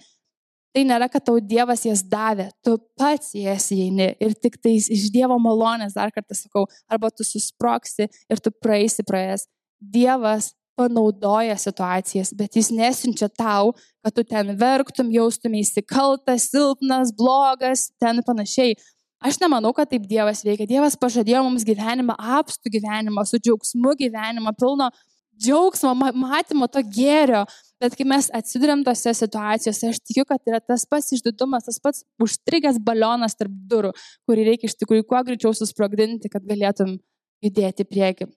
[0.72, 5.11] Tai nėra, kad tau Dievas jas davė, tu pats jas įeini ir tik tai iš
[5.12, 9.44] Dievo malonės, dar kartą sakau, arba tu susproksi ir tu praeisi praėjęs.
[9.83, 17.90] Dievas panaudoja situacijas, bet jis nesinčia tau, kad tu ten verktum, jaustumėsi kaltas, silpnas, blogas,
[18.00, 18.76] ten panašiai.
[19.22, 20.66] Aš nemanau, kad taip Dievas veikia.
[20.66, 24.88] Dievas pažadėjo mums gyvenimą, apstų gyvenimą, su džiaugsmu gyvenimą, pilno
[25.38, 27.44] džiaugsmo, matymo, to gėrio.
[27.82, 32.04] Bet kai mes atsidurėm tose situacijose, aš tikiu, kad yra tas pats išdidumas, tas pats
[32.22, 33.94] užstrigęs balionas tarp durų,
[34.28, 36.96] kurį reikia iš tikrųjų kuo greičiau susprogdinti, kad galėtum
[37.42, 38.30] judėti prieki.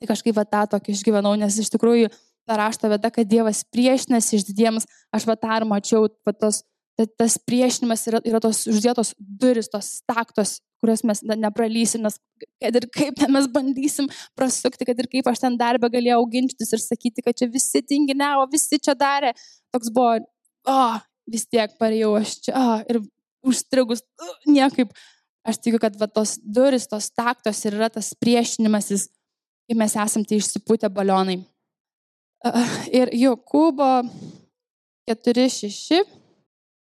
[0.00, 2.10] Tai kažkaip va tą tokį išgyvenau, nes iš tikrųjų
[2.46, 6.62] ta rašto vieta, kad Dievas priešinasi išdidiems, aš va tą ir mačiau, va tos
[6.96, 12.16] Bet tas priešinimas yra, yra tos uždėtos duris, tos staktos, kurias mes nepralysim, nes
[12.62, 16.80] kad ir kaip mes bandysim prasukti, kad ir kaip aš ten darbę galėjau ginčytis ir
[16.80, 19.34] sakyti, kad čia visi tinginiavo, visi čia darė.
[19.76, 20.14] Toks buvo,
[20.64, 20.96] o, oh,
[21.28, 23.02] vis tiek parėjau aš čia, oh, ir
[23.44, 24.96] užstrigus, uh, niekaip.
[25.46, 29.10] Aš tikiu, kad va, tos duris, tos taktos ir yra tas priešinimasis,
[29.66, 31.40] kai mes esam tai išsipūtę balionai.
[32.94, 33.90] Ir Jokūbo
[35.10, 36.04] 4.6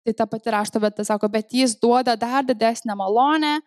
[0.08, 3.58] Tai ta pati rašto vieta sako, bet jis duoda dar didesnę malonę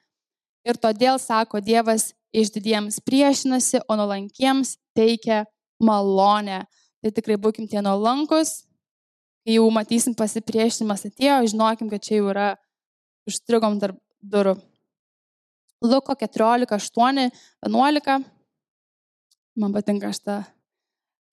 [0.65, 5.43] ir todėl, sako, Dievas išdidiems priešinasi, o nuolankiems teikia
[5.77, 6.63] malonę.
[6.97, 8.63] Tai tikrai būkim tie nuolankus,
[9.45, 12.49] kai jau matysim pasipriešinimas atėjo, žinokim, kad čia jau yra
[13.29, 14.55] užstrigom tarp durų.
[15.85, 17.29] Luko 14, 8,
[17.69, 18.17] 11.
[19.59, 20.41] Man patinka šitą.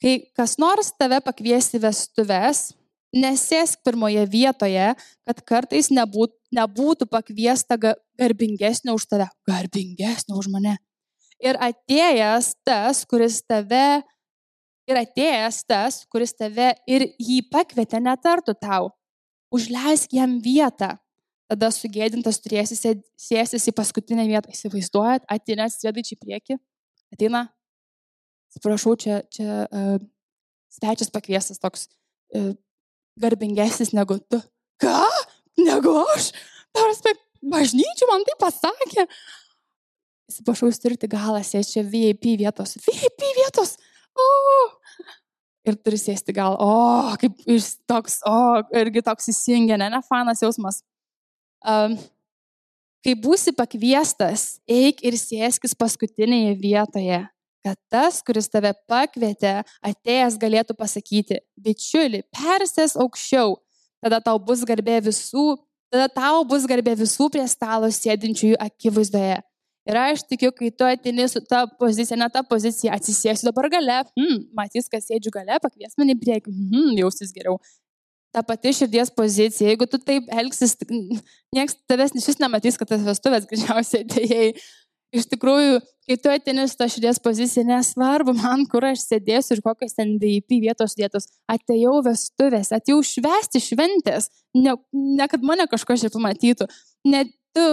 [0.02, 2.68] Kai kas nors tave pakviesi vestuves,
[3.14, 4.92] nesėsk pirmoje vietoje,
[5.26, 10.76] kad kartais nebūt, nebūtų pakviesta garbingesnio už tave, garbingesnio už mane.
[11.42, 14.02] Ir atėjęs tas, kuris tave,
[14.90, 18.90] ir atėjęs tas, kuris tave ir jį pakvietė, netartų tau,
[19.54, 20.96] užleisk jam vietą.
[21.48, 24.52] Tada sugėdintas turėsi sėstis į paskutinę vietą.
[24.52, 26.56] Įsivaizduojat, ateina sėdai čia į priekį,
[27.14, 27.46] ateina,
[28.48, 29.98] atsiprašau, čia, čia uh,
[30.72, 31.88] svečias pakviestas toks
[32.36, 32.52] uh,
[33.20, 34.40] garbingesnis negu tu.
[34.82, 35.02] Ką?
[35.58, 36.30] Negu aš?
[36.74, 39.06] Tarsi, bažnyčia man tai pasakė.
[40.28, 42.76] Įsipašau, jūs turite galą sėsti čia VIP vietos.
[42.84, 43.76] VIP vietos.
[44.12, 44.28] O!
[45.68, 46.54] Ir turi sėsti gal.
[46.62, 50.82] O, kaip iš toks, o, irgi toks įsijungia, ne, ne fanas jausmas.
[51.64, 51.96] Um,
[53.04, 57.24] kai būsi pakviestas, eik ir sėskis paskutinėje vietoje
[57.66, 63.56] kad tas, kuris tave pakvietė, atėjęs galėtų pasakyti, bičiuli, persės aukščiau,
[64.04, 65.58] tada tau bus garbė visų,
[65.92, 69.40] tada tau bus garbė visų prie stalo sėdinčiųjų akivaizdoje.
[69.88, 74.02] Ir aš tikiu, kai tu atini su ta pozicija, ne ta pozicija, atsisėsiu dabar gale,
[74.18, 77.56] hmm, matys, kad sėdžiu gale, pakvies mane į priekį, hmm, jausis geriau.
[78.36, 80.74] Ta pati širdies pozicija, jeigu tu taip elgsis,
[81.56, 84.50] niekas tavęs iš vis nematys, kad tas vestuvės greičiausiai atėjai
[85.14, 89.64] iš tikrųjų, kai tu atini su ta širdies pozicija, nesvarbu man, kur aš sėdėsiu ir
[89.64, 95.98] kokios ten VIP vietos vietos, atėjau vestuvės, atėjau švesti šventės, ne, ne kad mane kažko
[96.00, 96.68] čia pamatytų,
[97.08, 97.64] ne, tu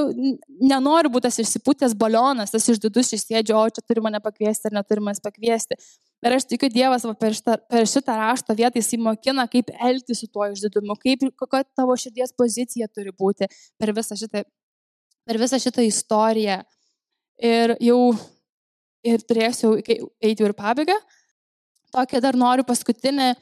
[0.64, 5.04] nenori būti tas išsipūtęs balionas, tas išdidus išsėdžio, o čia turi mane pakviesti ar neturi
[5.04, 5.78] manęs pakviesti.
[6.26, 10.24] Ir aš tikiu, Dievas va, per, šitą, per šitą rašto vietą jis įmokina, kaip elgtis
[10.24, 13.50] su tuo išdidumu, kaip, kokia tavo širdies pozicija turi būti
[13.82, 14.42] per visą šitą,
[15.28, 16.64] per visą šitą istoriją.
[17.44, 18.16] Ir jau
[19.06, 20.96] ir turėsiu eiti ir pabaigą.
[21.94, 23.34] Tokia dar noriu paskutinį,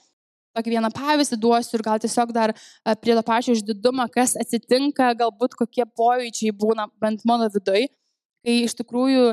[0.54, 2.54] tokį vieną pavyzdį duosiu ir gal tiesiog dar
[3.02, 7.88] prie to pačio išdidumo, kas atsitinka, galbūt kokie pojūčiai būna bent mano vidui,
[8.44, 9.32] kai iš tikrųjų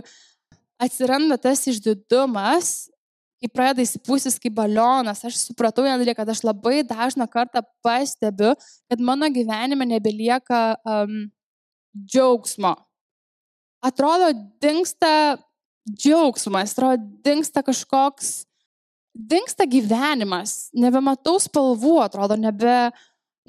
[0.81, 2.89] atsiranda tas išdidumas,
[3.41, 8.55] kai pradeda įsipūsis kaip balionas, aš supratau vieną dalyką, kad aš labai dažną kartą pastebiu,
[8.89, 11.27] kad mano gyvenime nebelieka um,
[11.97, 12.77] džiaugsmo
[13.85, 14.31] atrodo,
[14.63, 15.39] dinksta
[15.89, 18.45] džiaugsmas, atrodo, dinksta kažkoks,
[19.15, 22.91] dinksta gyvenimas, nebematau spalvų, atrodo, nebe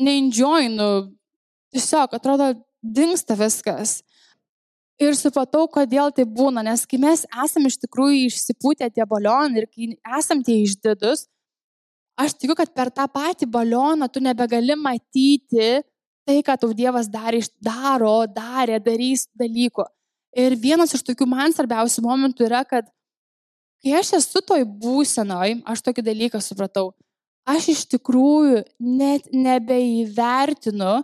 [0.02, 0.90] neindžiojinu,
[1.76, 4.00] tiesiog atrodo, dinksta viskas.
[5.02, 9.70] Ir supratau, kodėl tai būna, nes kai mes esame iš tikrųjų išsipūtę tie balionai ir
[9.70, 11.26] kai esame tie išdidus,
[12.22, 15.82] aš tikiu, kad per tą patį balioną tu nebegali matyti
[16.28, 19.88] tai, ką tau Dievas darė, daro, darė, darys dalykų.
[20.32, 22.88] Ir vienas iš tokių man svarbiausių momentų yra, kad
[23.84, 26.92] kai aš esu toj būsenoj, aš tokį dalyką supratau,
[27.48, 31.02] aš iš tikrųjų net nebeįvertinu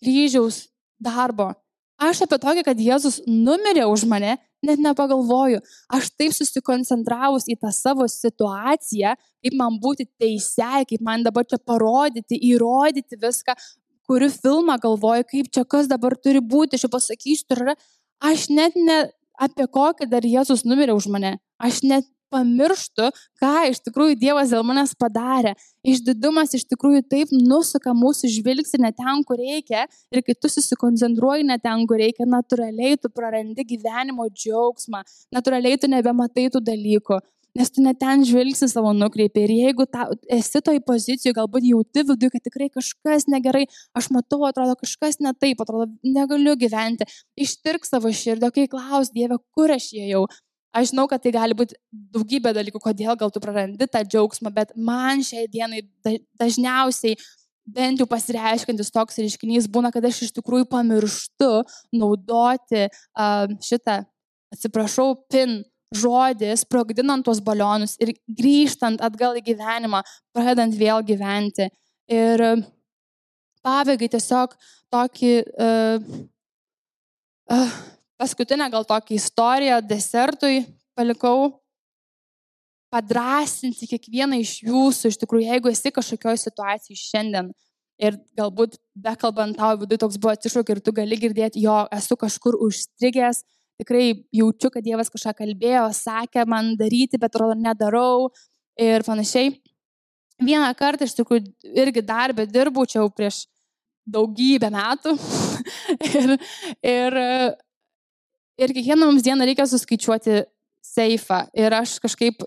[0.00, 0.68] kryžiaus
[1.00, 1.52] darbo.
[2.00, 5.60] Aš apie tokį, kad Jėzus numirė už mane, net nepagalvoju.
[5.92, 9.12] Aš taip susikoncentravus į tą savo situaciją,
[9.44, 13.52] kaip man būti teisėjai, kaip man dabar čia parodyti, įrodyti viską,
[14.08, 17.76] kuriu filmą galvoju, kaip čia kas dabar turi būti, aš jau pasakysiu, ir
[18.20, 19.02] Aš net ne
[19.40, 21.38] apie kokį dar Jėzus numirė už mane.
[21.60, 23.08] Aš net pamirštu,
[23.40, 25.56] ką iš tikrųjų Dievas dėl manęs padarė.
[25.86, 29.86] Išdidumas iš tikrųjų taip nusuka mūsų žvilgsnį ne ten, kur reikia.
[30.14, 35.02] Ir kai tu susikoncentruoji ne ten, kur reikia, natūraliai tu prarandi gyvenimo džiaugsmą,
[35.34, 37.20] natūraliai tu nebematai tų dalykų
[37.58, 39.44] nes tu net ten žvilgsni savo nukreipi.
[39.46, 43.64] Ir jeigu ta, esi toj pozicijoje, galbūt jauti viduje, kad tikrai kažkas negerai,
[43.96, 47.08] aš matau, atrodo kažkas ne taip, atrodo, negaliu gyventi,
[47.40, 50.26] ištirk savo širdį, kai klaus Dieve, kur aš ėjau.
[50.70, 51.74] Aš žinau, kad tai gali būti
[52.14, 55.82] daugybė dalykų, kodėl gal tu prarandi tą džiaugsmą, bet man šiai dienai
[56.38, 57.16] dažniausiai
[57.74, 61.50] bent jau pasireiškintis toks reiškinys būna, kad aš iš tikrųjų pamirštu
[61.98, 64.00] naudoti uh, šitą,
[64.54, 65.60] atsiprašau, pin
[65.94, 70.02] žodį, sprogdinant tuos balionus ir grįžtant atgal į gyvenimą,
[70.34, 71.68] pradedant vėl gyventi.
[72.10, 72.42] Ir
[73.64, 74.54] pabaigai tiesiog
[74.90, 76.04] tokį, uh,
[77.54, 77.74] uh,
[78.18, 80.64] paskutinę gal tokią istoriją desertui
[80.98, 81.60] palikau
[82.90, 87.52] padrasinti kiekvieną iš jūsų, iš tikrųjų, jeigu esi kažkokioje situacijoje šiandien
[88.00, 92.56] ir galbūt bekalbant tau viduje toks buvo atsišūk ir tu gali girdėti, jo, esu kažkur
[92.66, 93.44] užstrigęs,
[93.80, 94.04] tikrai
[94.36, 98.30] jaučiu, kad Dievas kažką kalbėjo, sakė man daryti, bet atrodo nedarau
[98.80, 99.54] ir panašiai.
[100.40, 103.44] Vieną kartą iš tikrųjų irgi darbę dirbau, čia jau prieš
[104.08, 105.16] daugybę metų.
[106.10, 106.36] ir,
[106.80, 107.18] ir,
[108.60, 110.42] ir kiekvieną mums dieną reikia suskaičiuoti
[110.84, 111.44] seifą.
[111.56, 112.44] Ir aš kažkaip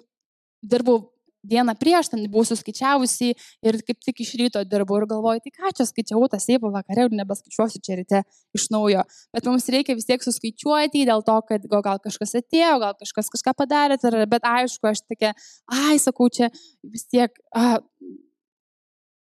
[0.64, 1.13] dirbau
[1.44, 3.34] dieną prieš, ten buvau suskaičiavusi
[3.68, 7.08] ir kaip tik iš ryto dirbau ir galvoju, tai ką čia skaičiavau tą seipą vakare
[7.08, 8.24] ir nebeskaičiuosiu čia ryte
[8.56, 9.04] iš naujo.
[9.36, 13.56] Bet mums reikia vis tiek suskaičiuoti dėl to, kad gal kažkas atėjo, gal kažkas kažką
[13.60, 14.00] padarė,
[14.32, 15.34] bet aišku, aš tokia,
[15.68, 16.50] ai, sakau, čia
[16.84, 17.80] vis tiek, a,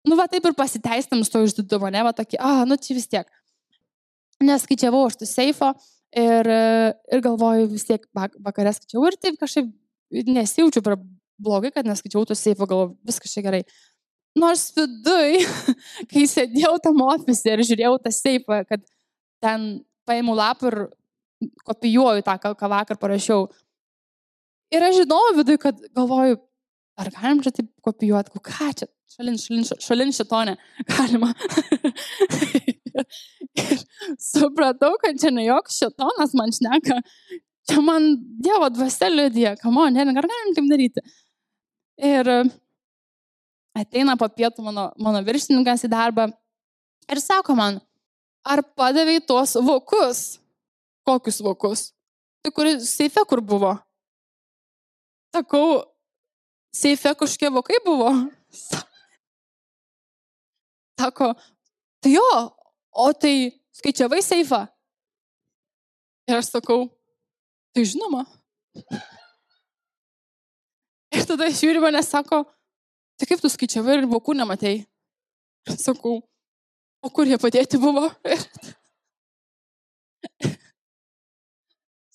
[0.09, 3.09] nu va taip ir pasiteistam su to išdidumo, ne, va tokį, a, nu čia vis
[3.11, 3.33] tiek.
[4.41, 5.75] Neskaičiavau aš tų seifo
[6.17, 9.69] ir, ir galvoju vis tiek vakarę skaičiau ir taip kažkaip
[10.11, 10.83] nesijaučiu
[11.43, 13.63] blogai, kad neskaičiau tų seifų, galvoju, viskas čia gerai.
[14.39, 15.41] Nors viduj,
[16.13, 18.85] kai sėdėjau tam ofise ir žiūrėjau tą seifą, kad
[19.43, 19.71] ten
[20.09, 20.79] paėmų lapą ir
[21.67, 23.49] kopijuoju tą, ką vakar parašiau.
[24.71, 26.39] Ir aš žinau viduj, kad galvoju,
[27.01, 30.57] ar galim čia taip kopijuoti, ką čia, šalin, šalin, šalin šitonė,
[30.93, 31.33] galima.
[33.59, 33.81] ir
[34.21, 37.01] supratau, kad čia ne joks šitonas man šneka,
[37.71, 38.13] čia man
[38.45, 41.05] Dievo dvasia liudija, kam on, ar galim taip daryti.
[42.01, 42.29] Ir
[43.77, 46.31] ateina po pietų mano, mano viršininkas į darbą
[47.11, 47.81] ir sako man,
[48.47, 50.23] ar padavėjai tuos vokus?
[51.05, 51.91] Kokius vokus?
[52.41, 53.75] Tai kur seife kur buvo?
[55.35, 55.83] Sakau,
[56.75, 58.11] seife kažkokie vokai buvo.
[61.01, 61.31] Sako,
[62.05, 62.25] tai jo,
[62.93, 64.67] o tai skaičiavai seifą?
[66.29, 66.91] Ir aš sakau,
[67.73, 68.27] tai žinoma.
[71.15, 72.45] Ir tada žiūri mane, sako,
[73.19, 74.85] tai kaip tu skaičiavai ir vokų nematėjai?
[75.77, 76.21] Sakau,
[77.03, 78.07] o kur jie padėti buvo?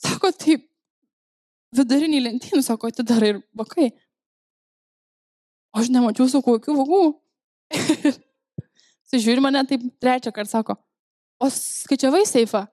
[0.05, 0.62] sako, taip,
[1.75, 3.89] vidurinį lentynų, sako, atidarai ir vokai.
[5.75, 7.03] O aš nemačiau su kokiu vokų.
[9.12, 10.79] Sižiūri mane taip trečią kartą, sako,
[11.43, 12.63] o skaičiavai seifą?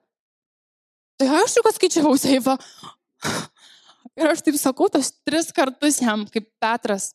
[1.19, 2.55] Tai aš jau, kad skaičiavau seifą.
[4.19, 7.11] Ir aš taip sakau, tas tris kartus jam, kaip Petras.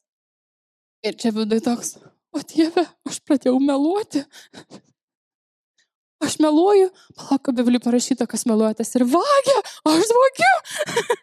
[1.07, 1.95] Ir čia vidai toks,
[2.35, 4.25] o Dieve, aš pradėjau meluoti.
[6.19, 10.55] Aš meluoju, palauk, Biblijai parašyta, kas meluoja, tas ir vagia, aš vagiu.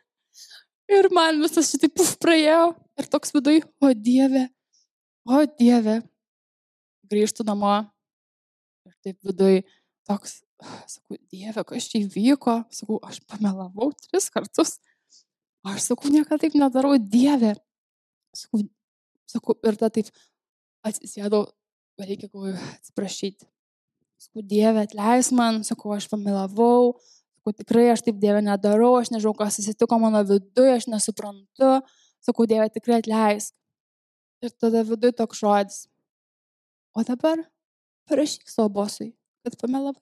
[0.97, 2.71] ir man visas šitai puf praėjo.
[2.95, 4.47] Ir toks vidai, o Dieve,
[5.27, 5.99] o Dieve.
[7.11, 7.81] Grįžtu namo.
[8.87, 9.65] Ir taip vidai
[10.07, 10.39] toks,
[10.87, 12.61] sakau, Dieve, kas čia įvyko.
[12.71, 14.77] Sakau, aš pamelavau tris kartus.
[15.65, 17.55] Aš sakau, niekada taip nedarau, Dieve.
[18.37, 18.61] Sakau,
[19.25, 20.11] sakau ir tada taip
[20.85, 21.47] atsisėdau,
[21.97, 23.47] reikia galvoju atsiprašyti.
[24.21, 26.95] Sakau, Dieve, atleis man, sakau, aš pamilavau,
[27.39, 31.81] sakau, tikrai aš taip Dieve nedarau, aš nežinau, kas atsitiko mano viduje, aš nesuprantu,
[32.21, 33.51] sakau, Dieve, tikrai atleis.
[34.45, 35.83] Ir tada viduje toks žodis.
[36.93, 37.41] O dabar
[38.05, 40.01] parašyk savo bosui, kad pamelavai.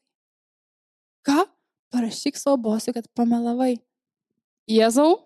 [1.23, 1.45] Ką?
[1.93, 3.77] Parašyk savo bosui, kad pamelavai.
[4.69, 5.23] Jėzau,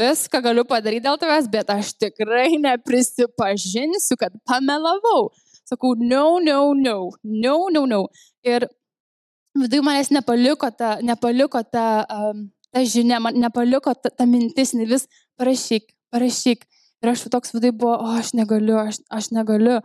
[0.00, 5.28] viską galiu padaryti dėl tavęs, bet aš tikrai neprisipažinsiu, kad pamelavau.
[5.68, 8.00] Sakau, no, no, no, no, no, no.
[8.46, 8.66] Ir
[9.54, 14.86] viduje manęs nepaliko ta, nepaliko ta, um, ta žinia, man nepaliko ta, ta mintis, ne
[14.90, 15.06] vis
[15.38, 16.66] parašyk, parašyk.
[17.00, 19.78] Ir aš toks viduje buvo, o aš negaliu, aš, aš negaliu.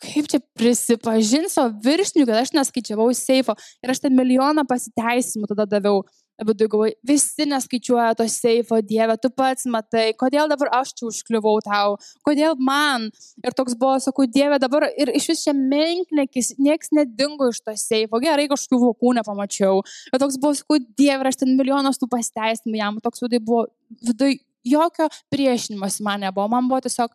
[0.00, 3.54] Kaip čia prisipažinsiu viršiniu, kad aš neskaičiavau seifo.
[3.84, 6.00] Ir aš ten milijoną pasiteisimų tada daviau
[6.46, 11.60] viduje galvoju, visi neskaičiuoja to seifo, Dieve, tu pats matai, kodėl dabar aš čia užkliuvau
[11.64, 13.08] tau, kodėl man.
[13.44, 17.76] Ir toks buvo, sakau, Dieve, dabar ir iš vis čia menknekis, nieks nedingo iš to
[17.80, 19.82] seifo, gerai kažkokių vokų nepamačiau.
[20.10, 23.66] Ir toks buvo, sakau, Dieve, aš ten milijonas tų pasteisimų jam, toks viduje buvo,
[24.00, 27.12] viduje jokio priešinimas man nebuvo, man buvo tiesiog,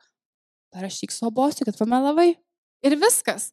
[0.76, 2.34] parašyk savo bosui, kad pamelavai.
[2.86, 3.52] Ir viskas.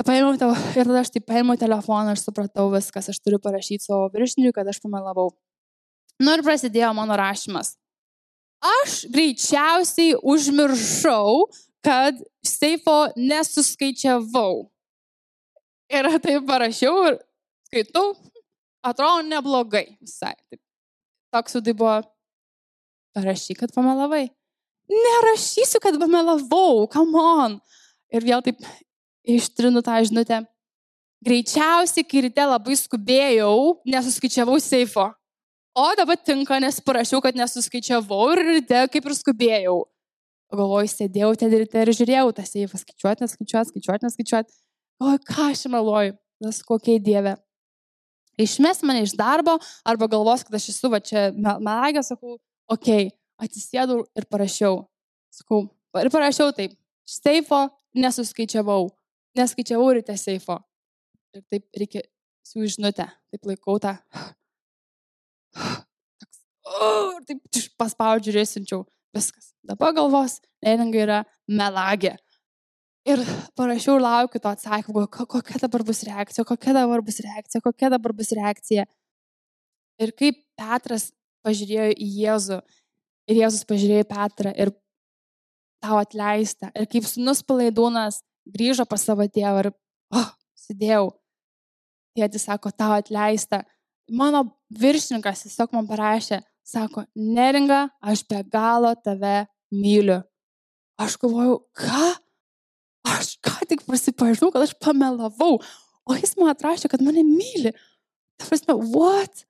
[0.00, 4.08] Paėmiau tavo, ir tada aš taip paėmiau telefoną, aš supratau viskas, aš turiu parašyti savo
[4.14, 5.28] viršiniui, kad aš pamelavau.
[6.22, 7.74] Nu ir prasidėjo mano rašymas.
[8.62, 11.44] Aš greičiausiai užmiršau,
[11.84, 14.68] kad seifo nesuskaičiavau.
[15.92, 17.18] Ir taip parašiau ir
[17.68, 18.14] skaitau,
[18.86, 20.34] atrodo neblogai visai.
[20.48, 20.60] Taip.
[21.32, 21.98] Toks tai buvo,
[23.16, 24.26] parašyk, kad pamelavai.
[24.92, 27.60] Nerašysiu, kad pamelavau, come on.
[28.12, 28.60] Ir vėl taip
[29.24, 30.42] ištrinu tą žinutę.
[31.22, 35.06] Greičiausiai, kai ryte labai skubėjau, nesuskaičiavau seifo.
[35.78, 39.76] O dabar tinka, nes parašiau, kad nesuskaičiavau ir ryte kaip ir skubėjau.
[40.52, 44.58] Galvoju, sėdėjau ten ryte ir žiūrėjau tą seifą, skaičiuoti, neskaičiuoti, skaičiuoti, neskaičiuoti.
[45.00, 47.36] O ką aš meluoju, tas kokie dieve.
[48.42, 49.54] Išmes mane iš darbo
[49.88, 52.36] arba galvos, kad aš esu va čia melagė, sakau,
[52.72, 54.82] okei, okay, atsisėdau ir parašiau.
[55.32, 55.62] Sakau,
[56.02, 56.74] ir parašiau taip,
[57.08, 58.90] seifo nesuskaičiavau
[59.38, 60.58] neskaičiavau ryte seifo.
[61.32, 62.02] Ir taip reikia
[62.46, 63.94] siū žinutę, taip laikau tą.
[66.72, 68.84] Ir taip paspaudžiu ir įsinčiau.
[69.12, 69.52] Viskas.
[69.66, 72.16] Dabar galvos, neringa yra melagė.
[73.08, 73.20] Ir
[73.58, 78.14] parašiau ir laukiu to atsakymo, kokia dabar bus reakcija, kokia dabar bus reakcija, kokia dabar
[78.14, 78.86] bus reakcija.
[80.02, 81.10] Ir kaip Petras
[81.46, 82.60] pažiūrėjo į Jėzų,
[83.30, 84.72] ir Jėzus pažiūrėjo į Petrą ir
[85.82, 86.70] tau atleista.
[86.78, 89.70] Ir kaip sunus palaidūnas grįžo pas savo tėvą ir,
[90.14, 91.10] oh, sėdėjau.
[92.16, 93.62] Tėtis sako, tau atleista.
[94.12, 94.44] Mano
[94.76, 100.20] viršininkas tiesiog man parašė, sako, neringa, aš be galo tave myliu.
[101.00, 102.10] Aš galvojau, ką?
[103.12, 105.56] Aš ką tik prisipažinau, kad aš pamelavau,
[106.06, 107.72] o jis man atrašė, kad mane myli.
[108.38, 109.46] Ta prasme, what?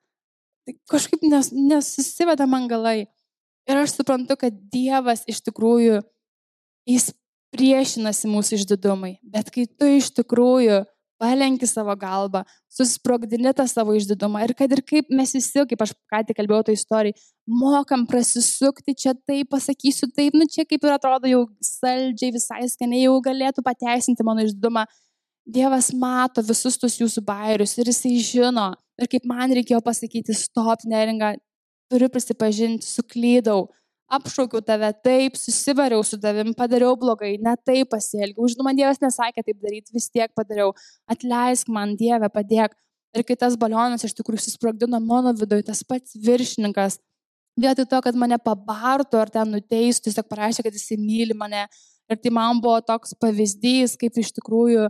[0.63, 3.11] Tai kažkaip nes, nesusiveda man galai.
[3.69, 6.01] Ir aš suprantu, kad Dievas iš tikrųjų,
[6.89, 7.11] jis
[7.53, 9.17] priešinasi mūsų išdidumui.
[9.23, 10.83] Bet kai tu iš tikrųjų
[11.23, 12.43] palenki savo galvą,
[12.73, 16.67] susprogdini tą savo išdidumą ir kad ir kaip mes visi, kaip aš ką tik kalbėjau
[16.67, 17.15] to istorijai,
[17.47, 23.05] mokam prasisukti, čia taip pasakysiu, taip, nu čia kaip ir atrodo jau saldžiai, visai skaniai
[23.05, 24.87] jau galėtų pateisinti mano išdidumą.
[25.53, 28.69] Dievas mato visus tus jūsų bairius ir jisai žino.
[28.99, 31.35] Ir kaip man reikėjo pasakyti, stop, neringa,
[31.91, 33.67] turiu prisipažinti, suklydau,
[34.13, 38.49] apšaukiau tave taip, susivariau su tavim, padariau blogai, ne taip pasielgiau.
[38.53, 40.75] Žinoma, Dievas nesakė taip daryti, vis tiek padariau.
[41.11, 42.77] Atleisk man, Dieve, padėk.
[43.17, 46.99] Ir kai tas balionas iš tikrųjų susprogdino mano viduje, tas pats viršininkas,
[47.61, 51.67] vietoj to, kad mane pabartų ar ten nuteistų, tiesiog parašė, kad jis myli mane.
[52.11, 54.89] Ir tai man buvo toks pavyzdys, kaip iš tikrųjų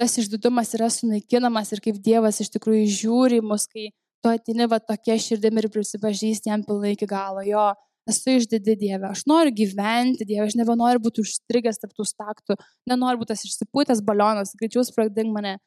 [0.00, 3.90] tas išdidumas yra sunaikinamas ir kaip Dievas iš tikrųjų žiūri mus, kai
[4.22, 7.42] tu atini va tokia širdimi ir prisipažįsti jam pilnai iki galo.
[7.46, 7.72] Jo,
[8.10, 12.56] esu išdidi Dieve, aš noriu gyventi Dieve, aš nebenoriu būti užstrigęs tarp tų staktų,
[12.90, 15.58] nenoriu būti tas išsipūtęs balionas, greičiau sprogdink mane.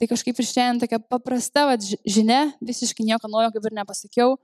[0.00, 4.36] Tai kažkaip ir šiandien tokia paprasta va, žinia, visiškai nieko naujo kaip ir nepasakiau,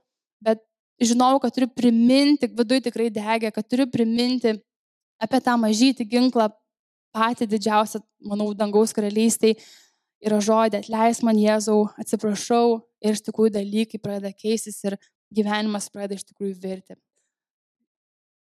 [0.43, 0.61] bet
[1.03, 4.55] žinau, kad turiu priminti, viduje tikrai degė, kad turiu priminti
[5.19, 6.49] apie tą mažytį ginklą,
[7.15, 9.57] patį didžiausią, manau, dangaus karalystiai.
[10.19, 14.97] Yra žodė, atleis man Jėzau, atsiprašau ir iš tikrųjų dalykai pradeda keistis ir
[15.31, 16.99] gyvenimas pradeda iš tikrųjų virti.